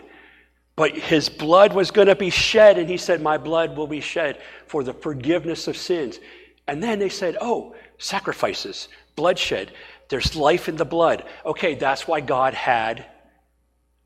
But 0.75 0.95
his 0.95 1.29
blood 1.29 1.73
was 1.73 1.89
going 1.89 2.09
to 2.09 2.15
be 2.15 2.29
shed, 2.29 2.77
and 2.77 2.87
he 2.87 2.97
said, 2.97 3.19
My 3.19 3.39
blood 3.39 3.75
will 3.75 3.87
be 3.87 4.01
shed 4.01 4.39
for 4.67 4.83
the 4.83 4.93
forgiveness 4.93 5.67
of 5.67 5.77
sins. 5.77 6.19
And 6.67 6.83
then 6.83 6.99
they 6.99 7.09
said, 7.09 7.37
Oh, 7.41 7.75
sacrifices, 7.97 8.87
bloodshed. 9.15 9.71
There's 10.09 10.35
life 10.35 10.69
in 10.69 10.75
the 10.75 10.85
blood. 10.85 11.25
Okay, 11.43 11.73
that's 11.73 12.07
why 12.07 12.21
God 12.21 12.53
had 12.53 13.03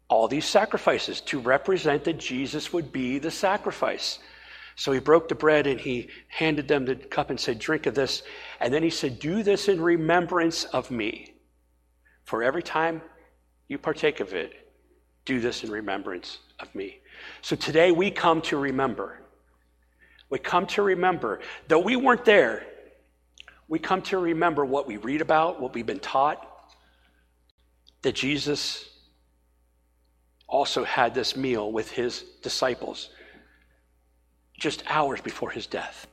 all 0.07 0.29
these 0.29 0.45
sacrifices 0.45 1.19
to 1.19 1.41
represent 1.41 2.05
that 2.05 2.17
Jesus 2.17 2.71
would 2.71 2.93
be 2.93 3.19
the 3.19 3.29
sacrifice. 3.29 4.19
So 4.77 4.91
he 4.91 4.99
broke 4.99 5.27
the 5.27 5.35
bread 5.35 5.65
and 5.65 5.81
he 5.81 6.09
handed 6.27 6.67
them 6.67 6.85
the 6.85 6.95
cup 6.95 7.31
and 7.31 7.39
said, 7.39 7.57
Drink 7.57 7.87
of 7.87 7.95
this. 7.95 8.21
And 8.61 8.71
then 8.71 8.83
he 8.83 8.91
said, 8.91 9.17
Do 9.17 9.41
this 9.41 9.67
in 9.67 9.81
remembrance 9.81 10.65
of 10.65 10.91
me. 10.91 11.33
For 12.25 12.43
every 12.43 12.61
time 12.61 13.01
you 13.67 13.79
partake 13.79 14.19
of 14.19 14.33
it, 14.33 14.53
do 15.25 15.39
this 15.39 15.63
in 15.63 15.71
remembrance 15.71 16.37
of 16.59 16.73
me. 16.75 16.99
So 17.41 17.55
today 17.55 17.91
we 17.91 18.11
come 18.11 18.39
to 18.43 18.57
remember. 18.57 19.19
We 20.29 20.37
come 20.37 20.67
to 20.67 20.83
remember, 20.83 21.39
though 21.67 21.79
we 21.79 21.95
weren't 21.95 22.25
there, 22.25 22.63
we 23.67 23.79
come 23.79 24.03
to 24.03 24.19
remember 24.19 24.63
what 24.63 24.85
we 24.85 24.97
read 24.97 25.21
about, 25.21 25.59
what 25.59 25.73
we've 25.73 25.85
been 25.85 25.99
taught, 25.99 26.47
that 28.03 28.13
Jesus 28.13 28.87
also 30.47 30.83
had 30.83 31.15
this 31.15 31.35
meal 31.35 31.71
with 31.71 31.89
his 31.89 32.23
disciples 32.43 33.09
just 34.57 34.83
hours 34.87 35.21
before 35.21 35.51
his 35.51 35.67
death. 35.67 36.07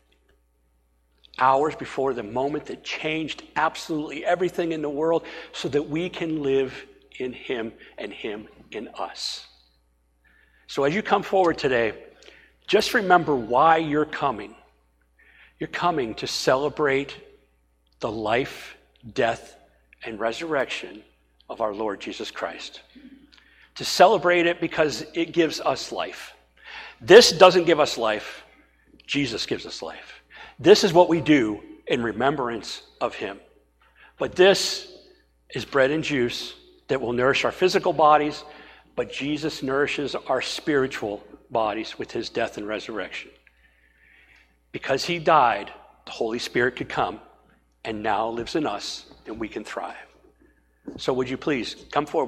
Hours 1.39 1.75
before 1.75 2.15
the 2.15 2.23
moment 2.23 2.67
that 2.67 2.85
changed 2.85 3.43
absolutely 3.57 4.25
everything 4.25 4.73
in 4.73 4.83
the 4.83 4.91
world 4.91 5.25
so 5.53 5.69
that 5.69 5.83
we 5.89 6.09
can 6.09 6.43
live 6.43 6.87
in 7.19 7.33
him 7.33 7.73
and 7.99 8.13
him 8.13 8.47
in 8.71 8.89
us. 8.99 9.47
So 10.67 10.85
as 10.85 10.95
you 10.95 11.03
come 11.03 11.23
forward 11.23 11.59
today, 11.59 11.95
just 12.67 12.95
remember 12.95 13.35
why 13.35 13.79
you're 13.79 14.05
coming. 14.05 14.55
You're 15.59 15.69
coming 15.69 16.15
to 16.17 16.27
celebrate 16.27 17.17
the 18.01 18.11
life, 18.11 18.77
death, 19.15 19.57
and 20.05 20.21
resurrection 20.21 21.03
of 21.49 21.61
our 21.61 21.75
Lord 21.75 22.01
Jesus 22.01 22.31
Christ. 22.31 22.81
To 23.77 23.85
celebrate 23.85 24.47
it 24.47 24.61
because 24.61 25.05
it 25.15 25.33
gives 25.33 25.61
us 25.61 25.91
life. 25.91 26.34
This 27.05 27.33
doesn't 27.33 27.65
give 27.65 27.81
us 27.81 27.99
life, 27.99 28.45
Jesus 29.07 29.45
gives 29.45 29.67
us 29.67 29.83
life. 29.83 30.23
This 30.59 30.85
is 30.85 30.95
what 30.95 31.11
we 31.11 31.21
do 31.21 31.61
in 31.87 32.03
remembrance 32.03 32.81
of 32.99 33.15
Him. 33.15 33.39
But 34.19 34.35
this 34.35 34.91
is 35.55 35.67
bread 35.67 35.91
and 35.91 36.03
juice 36.03 36.55
that 36.89 37.03
will 37.03 37.13
nourish 37.13 37.45
our 37.45 37.53
physical 37.53 37.93
bodies, 37.93 38.43
but 38.97 39.13
Jesus 39.13 39.63
nourishes 39.63 40.15
our 40.15 40.41
spiritual 40.41 41.23
bodies 41.51 41.99
with 41.99 42.11
His 42.11 42.31
death 42.31 42.57
and 42.57 42.67
resurrection. 42.67 43.31
Because 44.73 45.05
He 45.05 45.19
died, 45.19 45.71
the 46.07 46.13
Holy 46.13 46.39
Spirit 46.39 46.77
could 46.77 46.89
come 46.89 47.21
and 47.85 48.03
now 48.03 48.31
lives 48.31 48.57
in 48.57 48.67
us, 48.67 49.05
and 49.27 49.39
we 49.39 49.49
can 49.49 49.63
thrive. 49.63 49.95
So 50.97 51.13
would 51.13 51.29
you 51.29 51.37
please 51.37 51.77
come 51.93 52.07
forward? 52.07 52.23